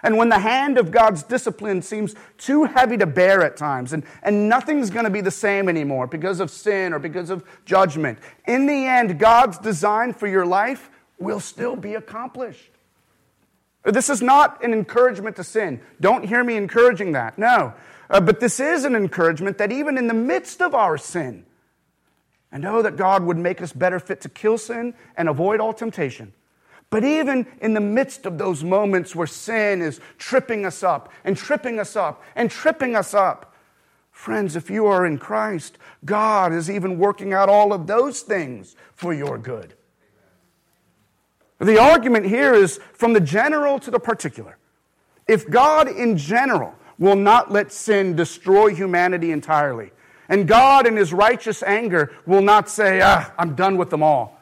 and 0.02 0.16
when 0.16 0.28
the 0.28 0.40
hand 0.40 0.78
of 0.78 0.90
God's 0.90 1.22
discipline 1.22 1.80
seems 1.80 2.16
too 2.36 2.64
heavy 2.64 2.96
to 2.96 3.06
bear 3.06 3.42
at 3.42 3.56
times, 3.56 3.92
and, 3.92 4.02
and 4.24 4.48
nothing's 4.48 4.90
going 4.90 5.04
to 5.04 5.10
be 5.10 5.20
the 5.20 5.30
same 5.30 5.68
anymore 5.68 6.08
because 6.08 6.40
of 6.40 6.50
sin 6.50 6.92
or 6.92 6.98
because 6.98 7.30
of 7.30 7.44
judgment, 7.64 8.18
in 8.46 8.66
the 8.66 8.86
end, 8.86 9.20
God's 9.20 9.58
design 9.58 10.12
for 10.12 10.26
your 10.26 10.44
life 10.44 10.90
will 11.18 11.38
still 11.38 11.76
be 11.76 11.94
accomplished. 11.94 12.70
This 13.84 14.10
is 14.10 14.22
not 14.22 14.62
an 14.64 14.72
encouragement 14.72 15.36
to 15.36 15.44
sin. 15.44 15.80
Don't 16.00 16.24
hear 16.24 16.42
me 16.42 16.56
encouraging 16.56 17.12
that. 17.12 17.38
No. 17.38 17.74
Uh, 18.12 18.20
but 18.20 18.40
this 18.40 18.60
is 18.60 18.84
an 18.84 18.94
encouragement 18.94 19.56
that 19.56 19.72
even 19.72 19.96
in 19.96 20.06
the 20.06 20.14
midst 20.14 20.60
of 20.60 20.74
our 20.74 20.98
sin, 20.98 21.46
I 22.52 22.58
know 22.58 22.82
that 22.82 22.96
God 22.96 23.24
would 23.24 23.38
make 23.38 23.62
us 23.62 23.72
better 23.72 23.98
fit 23.98 24.20
to 24.20 24.28
kill 24.28 24.58
sin 24.58 24.92
and 25.16 25.30
avoid 25.30 25.60
all 25.60 25.72
temptation. 25.72 26.34
But 26.90 27.04
even 27.04 27.46
in 27.62 27.72
the 27.72 27.80
midst 27.80 28.26
of 28.26 28.36
those 28.36 28.62
moments 28.62 29.16
where 29.16 29.26
sin 29.26 29.80
is 29.80 29.98
tripping 30.18 30.66
us 30.66 30.82
up 30.82 31.10
and 31.24 31.34
tripping 31.34 31.80
us 31.80 31.96
up 31.96 32.22
and 32.36 32.50
tripping 32.50 32.94
us 32.94 33.14
up, 33.14 33.54
friends, 34.10 34.56
if 34.56 34.68
you 34.68 34.84
are 34.84 35.06
in 35.06 35.16
Christ, 35.16 35.78
God 36.04 36.52
is 36.52 36.70
even 36.70 36.98
working 36.98 37.32
out 37.32 37.48
all 37.48 37.72
of 37.72 37.86
those 37.86 38.20
things 38.20 38.76
for 38.92 39.14
your 39.14 39.38
good. 39.38 39.72
The 41.60 41.80
argument 41.80 42.26
here 42.26 42.52
is 42.52 42.78
from 42.92 43.14
the 43.14 43.20
general 43.20 43.78
to 43.78 43.90
the 43.90 44.00
particular. 44.00 44.58
If 45.26 45.48
God 45.48 45.88
in 45.88 46.18
general 46.18 46.74
will 47.02 47.16
not 47.16 47.50
let 47.50 47.72
sin 47.72 48.14
destroy 48.14 48.72
humanity 48.72 49.32
entirely. 49.32 49.90
And 50.28 50.46
God, 50.46 50.86
in 50.86 50.96
his 50.96 51.12
righteous 51.12 51.60
anger, 51.64 52.12
will 52.26 52.42
not 52.42 52.70
say, 52.70 53.00
ah, 53.02 53.32
I'm 53.36 53.56
done 53.56 53.76
with 53.76 53.90
them 53.90 54.04
all. 54.04 54.40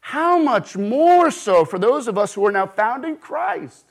How 0.00 0.42
much 0.42 0.76
more 0.76 1.30
so 1.30 1.64
for 1.64 1.78
those 1.78 2.08
of 2.08 2.18
us 2.18 2.34
who 2.34 2.44
are 2.44 2.50
now 2.50 2.66
found 2.66 3.04
in 3.04 3.18
Christ? 3.18 3.84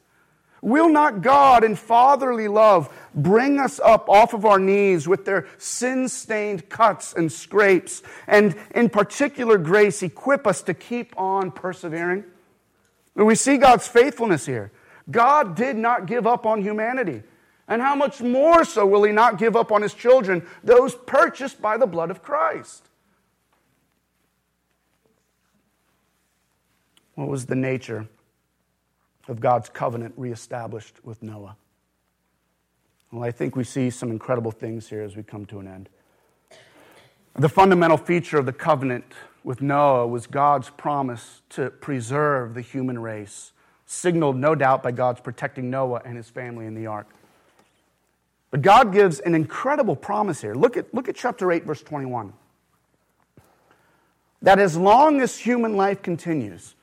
Will 0.62 0.90
not 0.90 1.22
God, 1.22 1.64
in 1.64 1.78
fatherly 1.78 2.50
love, 2.50 2.94
bring 3.16 3.62
us 3.62 3.80
up 3.80 4.10
off 4.10 4.34
of 4.34 4.44
our 4.44 4.60
knees 4.60 5.08
with 5.08 5.24
their 5.24 5.48
sin 5.58 6.10
stained 6.10 6.68
cuts 6.68 7.14
and 7.14 7.32
scrapes, 7.32 8.04
and 8.28 8.58
in 8.76 8.90
particular 8.90 9.58
grace, 9.58 10.04
equip 10.04 10.46
us 10.46 10.62
to 10.64 10.74
keep 10.74 11.18
on 11.18 11.50
persevering? 11.50 12.26
We 13.16 13.36
see 13.36 13.56
God's 13.56 13.88
faithfulness 13.88 14.46
here. 14.46 14.74
God 15.10 15.56
did 15.56 15.78
not 15.78 16.08
give 16.08 16.28
up 16.28 16.46
on 16.46 16.62
humanity. 16.62 17.24
And 17.70 17.84
how 17.84 17.94
much 17.96 18.20
more 18.20 18.66
so 18.66 18.86
will 18.86 19.04
he 19.04 19.12
not 19.12 19.38
give 19.38 19.56
up 19.56 19.72
on 19.72 19.84
his 19.84 19.94
children, 19.94 20.46
those 20.64 20.96
purchased 20.96 21.62
by 21.62 21.78
the 21.78 21.86
blood 21.86 22.10
of 22.10 22.24
Christ? 22.24 22.90
What 27.14 27.28
was 27.28 27.46
the 27.46 27.56
nature 27.56 28.08
of 29.28 29.40
God's 29.40 29.70
covenant 29.70 30.16
reestablished 30.18 30.96
with 31.06 31.22
Noah? 31.22 31.56
Well, 33.12 33.24
I 33.24 33.32
think 33.32 33.56
we 33.56 33.64
see 33.64 33.92
some 33.92 34.10
incredible 34.10 34.52
things 34.52 34.90
here 34.90 35.04
as 35.04 35.16
we 35.16 35.22
come 35.22 35.46
to 35.48 35.60
an 35.60 35.68
end. 35.68 35.90
The 37.36 37.50
fundamental 37.50 37.98
feature 37.98 38.40
of 38.40 38.48
the 38.48 38.54
covenant 38.54 39.06
with 39.44 39.62
Noah 39.62 40.08
was 40.08 40.26
God's 40.26 40.72
promise 40.72 41.44
to 41.50 41.70
preserve 41.70 42.56
the 42.56 42.62
human 42.62 42.98
race, 42.98 43.52
signaled 43.86 44.38
no 44.38 44.56
doubt 44.56 44.82
by 44.82 44.92
God's 44.92 45.22
protecting 45.22 45.70
Noah 45.70 46.02
and 46.04 46.18
his 46.18 46.30
family 46.30 46.66
in 46.66 46.74
the 46.74 46.88
ark. 46.88 47.08
But 48.52 48.62
God 48.62 48.92
gives 48.92 49.20
an 49.20 49.36
incredible 49.36 49.96
promise 49.96 50.42
here. 50.42 50.56
Look 50.56 50.76
at, 50.76 50.94
look 50.94 51.08
at 51.08 51.16
chapter 51.16 51.52
8, 51.52 51.66
verse 51.66 51.84
21. 51.84 52.34
That 54.42 54.60
as 54.60 54.76
long 54.76 55.22
as 55.22 55.38
human 55.38 55.76
life 55.76 56.02
continues, 56.02 56.76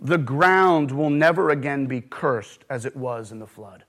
the 0.00 0.18
ground 0.18 0.90
will 0.90 1.10
never 1.10 1.50
again 1.50 1.86
be 1.86 2.00
cursed 2.00 2.64
as 2.68 2.84
it 2.84 2.96
was 2.96 3.30
in 3.30 3.38
the 3.38 3.46
flood. 3.46 3.84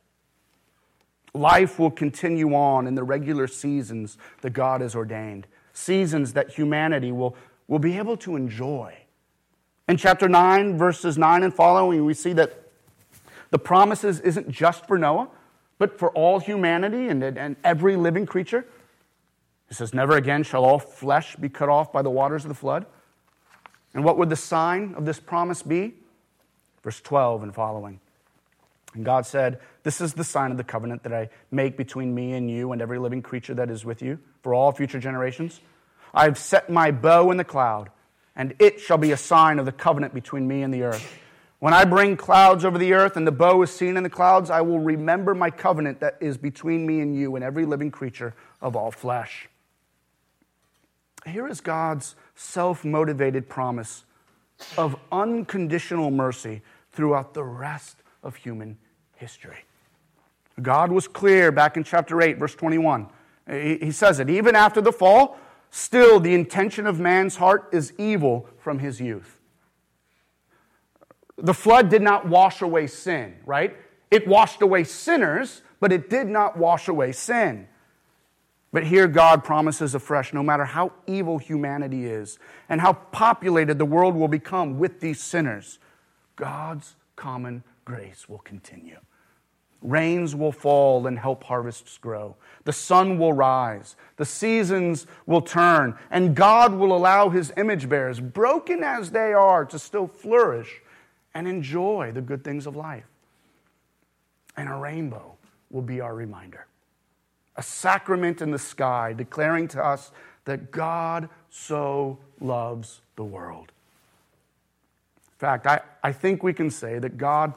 Life 1.33 1.79
will 1.79 1.91
continue 1.91 2.53
on 2.53 2.87
in 2.87 2.95
the 2.95 3.03
regular 3.03 3.47
seasons 3.47 4.17
that 4.41 4.51
God 4.51 4.81
has 4.81 4.95
ordained, 4.95 5.47
seasons 5.73 6.33
that 6.33 6.51
humanity 6.51 7.11
will, 7.11 7.35
will 7.67 7.79
be 7.79 7.97
able 7.97 8.15
to 8.17 8.35
enjoy. 8.35 8.95
In 9.89 9.97
chapter 9.97 10.29
9, 10.29 10.77
verses 10.77 11.17
9 11.17 11.43
and 11.43 11.53
following, 11.53 12.05
we 12.05 12.13
see 12.13 12.33
that 12.33 12.61
the 13.51 13.59
promises 13.59 14.19
isn't 14.21 14.49
just 14.49 14.87
for 14.87 14.97
Noah, 14.97 15.29
but 15.77 15.99
for 15.99 16.09
all 16.11 16.39
humanity 16.39 17.07
and, 17.09 17.23
and 17.23 17.55
every 17.63 17.95
living 17.95 18.25
creature. 18.25 18.65
He 19.67 19.75
says, 19.75 19.93
Never 19.93 20.15
again 20.15 20.43
shall 20.43 20.63
all 20.63 20.79
flesh 20.79 21.35
be 21.35 21.49
cut 21.49 21.69
off 21.69 21.91
by 21.91 22.01
the 22.01 22.09
waters 22.09 22.45
of 22.45 22.49
the 22.49 22.55
flood. 22.55 22.85
And 23.93 24.03
what 24.03 24.17
would 24.17 24.29
the 24.29 24.35
sign 24.35 24.93
of 24.95 25.05
this 25.05 25.19
promise 25.19 25.63
be? 25.63 25.95
Verse 26.83 26.99
12 27.01 27.43
and 27.43 27.55
following. 27.55 27.99
And 28.93 29.03
God 29.03 29.25
said, 29.25 29.59
This 29.83 30.01
is 30.01 30.13
the 30.13 30.23
sign 30.23 30.51
of 30.51 30.57
the 30.57 30.63
covenant 30.63 31.03
that 31.03 31.13
I 31.13 31.29
make 31.51 31.77
between 31.77 32.13
me 32.13 32.33
and 32.33 32.49
you 32.49 32.71
and 32.71 32.81
every 32.81 32.99
living 32.99 33.21
creature 33.21 33.53
that 33.55 33.69
is 33.69 33.83
with 33.83 34.01
you 34.01 34.19
for 34.41 34.53
all 34.53 34.71
future 34.71 34.99
generations. 34.99 35.59
I 36.13 36.25
have 36.25 36.37
set 36.37 36.69
my 36.69 36.91
bow 36.91 37.31
in 37.31 37.37
the 37.37 37.43
cloud, 37.43 37.89
and 38.35 38.53
it 38.59 38.79
shall 38.79 38.97
be 38.97 39.11
a 39.11 39.17
sign 39.17 39.59
of 39.59 39.65
the 39.65 39.71
covenant 39.71 40.13
between 40.13 40.47
me 40.47 40.61
and 40.61 40.73
the 40.73 40.83
earth. 40.83 41.19
When 41.65 41.73
I 41.73 41.83
bring 41.83 42.15
clouds 42.15 42.63
over 42.63 42.77
the 42.77 42.93
earth 42.93 43.17
and 43.17 43.25
the 43.25 43.31
bow 43.31 43.63
is 43.63 43.71
seen 43.71 43.97
in 43.97 44.03
the 44.03 44.09
clouds, 44.11 44.51
I 44.51 44.61
will 44.61 44.77
remember 44.77 45.33
my 45.33 45.49
covenant 45.49 45.99
that 45.99 46.15
is 46.21 46.37
between 46.37 46.85
me 46.85 46.99
and 46.99 47.15
you 47.15 47.35
and 47.35 47.43
every 47.43 47.65
living 47.65 47.89
creature 47.89 48.35
of 48.61 48.75
all 48.75 48.91
flesh. 48.91 49.49
Here 51.25 51.47
is 51.47 51.61
God's 51.61 52.15
self 52.35 52.85
motivated 52.85 53.49
promise 53.49 54.05
of 54.77 54.95
unconditional 55.11 56.11
mercy 56.11 56.61
throughout 56.91 57.33
the 57.33 57.43
rest 57.43 57.97
of 58.21 58.35
human 58.35 58.77
history. 59.15 59.65
God 60.61 60.91
was 60.91 61.07
clear 61.07 61.51
back 61.51 61.77
in 61.77 61.83
chapter 61.83 62.21
8, 62.21 62.37
verse 62.37 62.53
21. 62.53 63.07
He 63.49 63.89
says 63.89 64.19
it, 64.19 64.29
even 64.29 64.55
after 64.55 64.81
the 64.81 64.93
fall, 64.93 65.39
still 65.71 66.19
the 66.19 66.35
intention 66.35 66.85
of 66.85 66.99
man's 66.99 67.37
heart 67.37 67.69
is 67.71 67.91
evil 67.97 68.47
from 68.59 68.77
his 68.77 69.01
youth. 69.01 69.39
The 71.37 71.53
flood 71.53 71.89
did 71.89 72.01
not 72.01 72.27
wash 72.27 72.61
away 72.61 72.87
sin, 72.87 73.35
right? 73.45 73.75
It 74.09 74.27
washed 74.27 74.61
away 74.61 74.83
sinners, 74.83 75.61
but 75.79 75.91
it 75.91 76.09
did 76.09 76.27
not 76.27 76.57
wash 76.57 76.87
away 76.87 77.11
sin. 77.11 77.67
But 78.71 78.85
here 78.85 79.07
God 79.07 79.43
promises 79.43 79.95
afresh 79.95 80.33
no 80.33 80.43
matter 80.43 80.65
how 80.65 80.93
evil 81.07 81.37
humanity 81.37 82.05
is 82.05 82.39
and 82.67 82.81
how 82.81 82.93
populated 82.93 83.77
the 83.77 83.85
world 83.85 84.15
will 84.15 84.27
become 84.27 84.79
with 84.79 84.99
these 84.99 85.21
sinners, 85.21 85.79
God's 86.35 86.95
common 87.15 87.63
grace 87.85 88.27
will 88.27 88.39
continue. 88.39 88.99
Rains 89.81 90.35
will 90.35 90.51
fall 90.51 91.05
and 91.05 91.17
help 91.19 91.43
harvests 91.43 91.97
grow. 91.97 92.35
The 92.63 92.73
sun 92.73 93.19
will 93.19 93.33
rise. 93.33 93.95
The 94.17 94.25
seasons 94.25 95.05
will 95.25 95.41
turn. 95.41 95.95
And 96.09 96.35
God 96.35 96.73
will 96.73 96.95
allow 96.95 97.29
his 97.29 97.53
image 97.55 97.87
bearers, 97.87 98.19
broken 98.19 98.83
as 98.83 99.11
they 99.11 99.31
are, 99.31 99.63
to 99.65 99.77
still 99.77 100.07
flourish 100.07 100.81
and 101.35 101.47
enjoy 101.47 102.11
the 102.13 102.21
good 102.21 102.43
things 102.43 102.65
of 102.65 102.75
life. 102.75 103.05
And 104.57 104.69
a 104.69 104.75
rainbow 104.75 105.35
will 105.69 105.81
be 105.81 105.99
our 105.99 106.15
reminder. 106.15 106.65
A 107.57 107.61
sacrament 107.61 108.41
in 108.41 108.51
the 108.51 108.59
sky 108.59 109.13
declaring 109.13 109.67
to 109.69 109.83
us 109.83 110.11
that 110.45 110.71
God 110.71 111.29
so 111.49 112.17
loves 112.39 113.01
the 113.17 113.23
world. 113.23 113.71
In 115.27 115.39
fact, 115.39 115.67
I, 115.67 115.81
I 116.01 116.13
think 116.13 116.41
we 116.41 116.53
can 116.53 116.71
say 116.71 116.99
that 116.99 117.17
God 117.17 117.53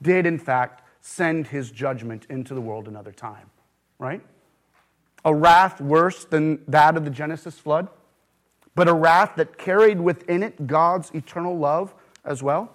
did, 0.00 0.24
in 0.24 0.38
fact, 0.38 0.82
send 1.00 1.48
his 1.48 1.72
judgment 1.72 2.26
into 2.30 2.54
the 2.54 2.60
world 2.60 2.86
another 2.86 3.12
time, 3.12 3.50
right? 3.98 4.20
A 5.24 5.34
wrath 5.34 5.80
worse 5.80 6.24
than 6.24 6.60
that 6.68 6.96
of 6.96 7.04
the 7.04 7.10
Genesis 7.10 7.58
flood, 7.58 7.88
but 8.76 8.86
a 8.86 8.94
wrath 8.94 9.32
that 9.36 9.58
carried 9.58 10.00
within 10.00 10.44
it 10.44 10.68
God's 10.68 11.10
eternal 11.12 11.58
love 11.58 11.92
as 12.24 12.42
well. 12.42 12.72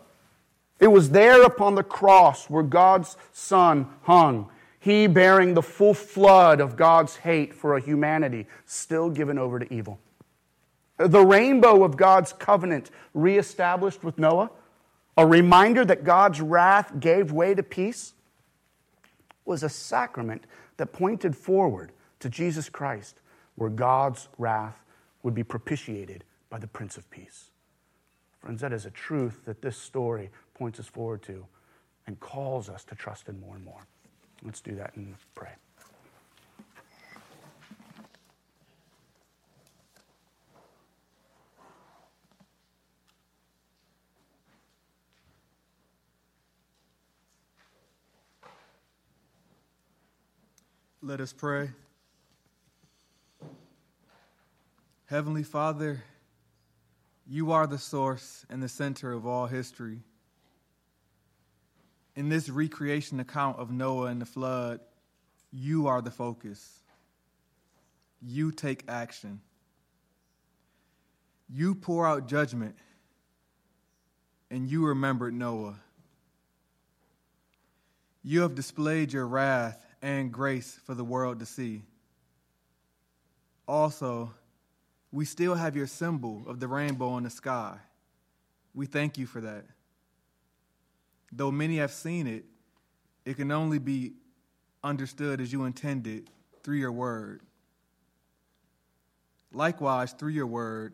It 0.80 0.88
was 0.88 1.12
there 1.12 1.44
upon 1.44 1.76
the 1.76 1.84
cross 1.84 2.50
where 2.50 2.64
God's 2.64 3.16
Son 3.32 3.88
hung, 4.04 4.50
he 4.80 5.08
bearing 5.08 5.54
the 5.54 5.62
full 5.62 5.94
flood 5.94 6.60
of 6.60 6.76
God's 6.76 7.16
hate 7.16 7.54
for 7.54 7.78
a 7.78 7.82
humanity 7.82 8.48
still 8.66 9.10
given 9.10 9.38
over 9.38 9.60
to 9.60 9.74
evil. 9.74 10.00
The 10.98 11.26
rainbow 11.26 11.84
of 11.84 11.98
God's 11.98 12.34
covenant 12.34 12.92
reestablished 13.14 14.04
with 14.04 14.18
Noah, 14.18 14.52
a 15.18 15.26
reminder 15.26 15.86
that 15.86 16.04
God's 16.04 16.42
wrath 16.42 17.00
gave 17.00 17.32
way 17.32 17.54
to 17.54 17.64
peace, 17.64 18.14
was 19.46 19.64
a 19.64 19.70
sacrament 19.70 20.46
that 20.78 20.94
pointed 20.94 21.36
forward 21.36 21.92
to 22.20 22.30
Jesus 22.30 22.70
Christ, 22.70 23.20
where 23.56 23.70
God's 23.70 24.28
wrath 24.38 24.84
would 25.22 25.34
be 25.34 25.44
propitiated 25.44 26.24
by 26.50 26.60
the 26.60 26.68
Prince 26.68 26.98
of 26.98 27.10
Peace. 27.10 27.50
Friends, 28.40 28.62
that 28.62 28.74
is 28.74 28.86
a 28.86 28.92
truth 28.92 29.42
that 29.46 29.62
this 29.62 29.78
story 29.78 30.30
points 30.54 30.80
us 30.80 30.88
forward 30.88 31.22
to 31.24 31.46
and 32.08 32.20
calls 32.20 32.70
us 32.70 32.84
to 32.86 32.96
trust 32.96 33.30
in 33.30 33.40
more 33.40 33.56
and 33.56 33.64
more. 33.64 33.88
Let's 34.44 34.62
do 34.62 34.76
that 34.76 34.96
and 34.96 35.16
pray. 35.36 35.52
Let 51.06 51.20
us 51.20 51.34
pray. 51.34 51.70
Heavenly 55.08 55.44
Father, 55.44 56.02
you 57.28 57.52
are 57.52 57.68
the 57.68 57.78
source 57.78 58.46
and 58.50 58.64
the 58.64 58.70
center 58.70 59.12
of 59.12 59.28
all 59.28 59.48
history. 59.48 60.00
In 62.16 62.30
this 62.30 62.50
recreation 62.50 63.20
account 63.20 63.58
of 63.58 63.72
Noah 63.72 64.08
and 64.08 64.22
the 64.22 64.26
flood, 64.26 64.80
you 65.52 65.88
are 65.88 66.02
the 66.02 66.12
focus. 66.12 66.80
You 68.22 68.52
take 68.52 68.84
action. 68.88 69.42
You 71.50 71.76
pour 71.76 72.08
out 72.08 72.28
judgment, 72.28 72.76
and 74.50 74.70
you 74.70 74.86
remembered 74.86 75.34
Noah. 75.34 75.76
You 78.24 78.42
have 78.42 78.56
displayed 78.56 79.12
your 79.12 79.28
wrath 79.28 79.86
and 80.02 80.32
grace 80.32 80.80
for 80.86 80.94
the 80.94 81.04
world 81.04 81.40
to 81.40 81.46
see. 81.46 81.84
Also, 83.68 84.34
we 85.12 85.26
still 85.26 85.56
have 85.56 85.76
your 85.76 85.88
symbol 85.88 86.44
of 86.48 86.60
the 86.60 86.68
rainbow 86.68 87.18
in 87.18 87.24
the 87.24 87.30
sky. 87.30 87.78
We 88.74 88.86
thank 88.86 89.18
you 89.18 89.26
for 89.26 89.42
that. 89.42 89.66
Though 91.36 91.52
many 91.52 91.78
have 91.78 91.92
seen 91.92 92.28
it, 92.28 92.46
it 93.26 93.38
can 93.38 93.52
only 93.52 93.80
be 93.80 94.14
understood 94.84 95.42
as 95.42 95.52
you 95.52 95.64
intended 95.64 96.30
through 96.62 96.78
your 96.78 96.92
word. 96.92 97.42
Likewise, 99.52 100.14
through 100.14 100.32
your 100.32 100.48
word, 100.48 100.94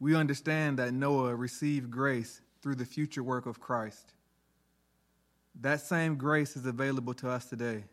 we 0.00 0.16
understand 0.16 0.78
that 0.78 0.92
Noah 0.92 1.34
received 1.34 1.90
grace 1.90 2.40
through 2.60 2.74
the 2.76 2.84
future 2.84 3.22
work 3.22 3.46
of 3.46 3.60
Christ. 3.60 4.14
That 5.60 5.80
same 5.80 6.16
grace 6.16 6.56
is 6.56 6.66
available 6.66 7.14
to 7.14 7.28
us 7.28 7.44
today. 7.44 7.84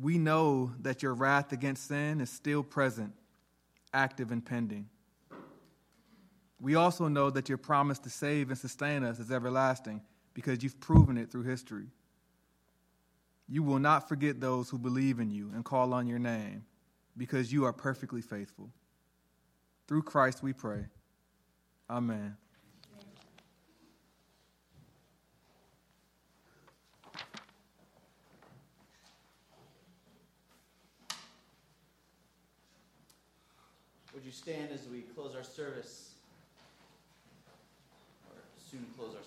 We 0.00 0.18
know 0.18 0.72
that 0.80 1.02
your 1.02 1.14
wrath 1.14 1.52
against 1.52 1.86
sin 1.86 2.20
is 2.20 2.30
still 2.30 2.64
present, 2.64 3.12
active, 3.92 4.32
and 4.32 4.44
pending. 4.44 4.88
We 6.64 6.76
also 6.76 7.08
know 7.08 7.28
that 7.28 7.50
your 7.50 7.58
promise 7.58 7.98
to 7.98 8.08
save 8.08 8.48
and 8.48 8.56
sustain 8.56 9.04
us 9.04 9.18
is 9.18 9.30
everlasting 9.30 10.00
because 10.32 10.62
you've 10.62 10.80
proven 10.80 11.18
it 11.18 11.30
through 11.30 11.42
history. 11.42 11.88
You 13.46 13.62
will 13.62 13.78
not 13.78 14.08
forget 14.08 14.40
those 14.40 14.70
who 14.70 14.78
believe 14.78 15.20
in 15.20 15.30
you 15.30 15.50
and 15.54 15.62
call 15.62 15.92
on 15.92 16.06
your 16.06 16.18
name 16.18 16.64
because 17.18 17.52
you 17.52 17.66
are 17.66 17.74
perfectly 17.74 18.22
faithful. 18.22 18.70
Through 19.86 20.04
Christ 20.04 20.42
we 20.42 20.54
pray. 20.54 20.86
Amen. 21.90 22.34
would 34.14 34.24
you 34.24 34.32
stand 34.32 34.70
as 34.72 34.88
we 34.88 35.02
close 35.02 35.34
our 35.36 35.42
service? 35.42 36.13
Soon 38.74 38.86
close 38.96 39.14
our 39.14 39.22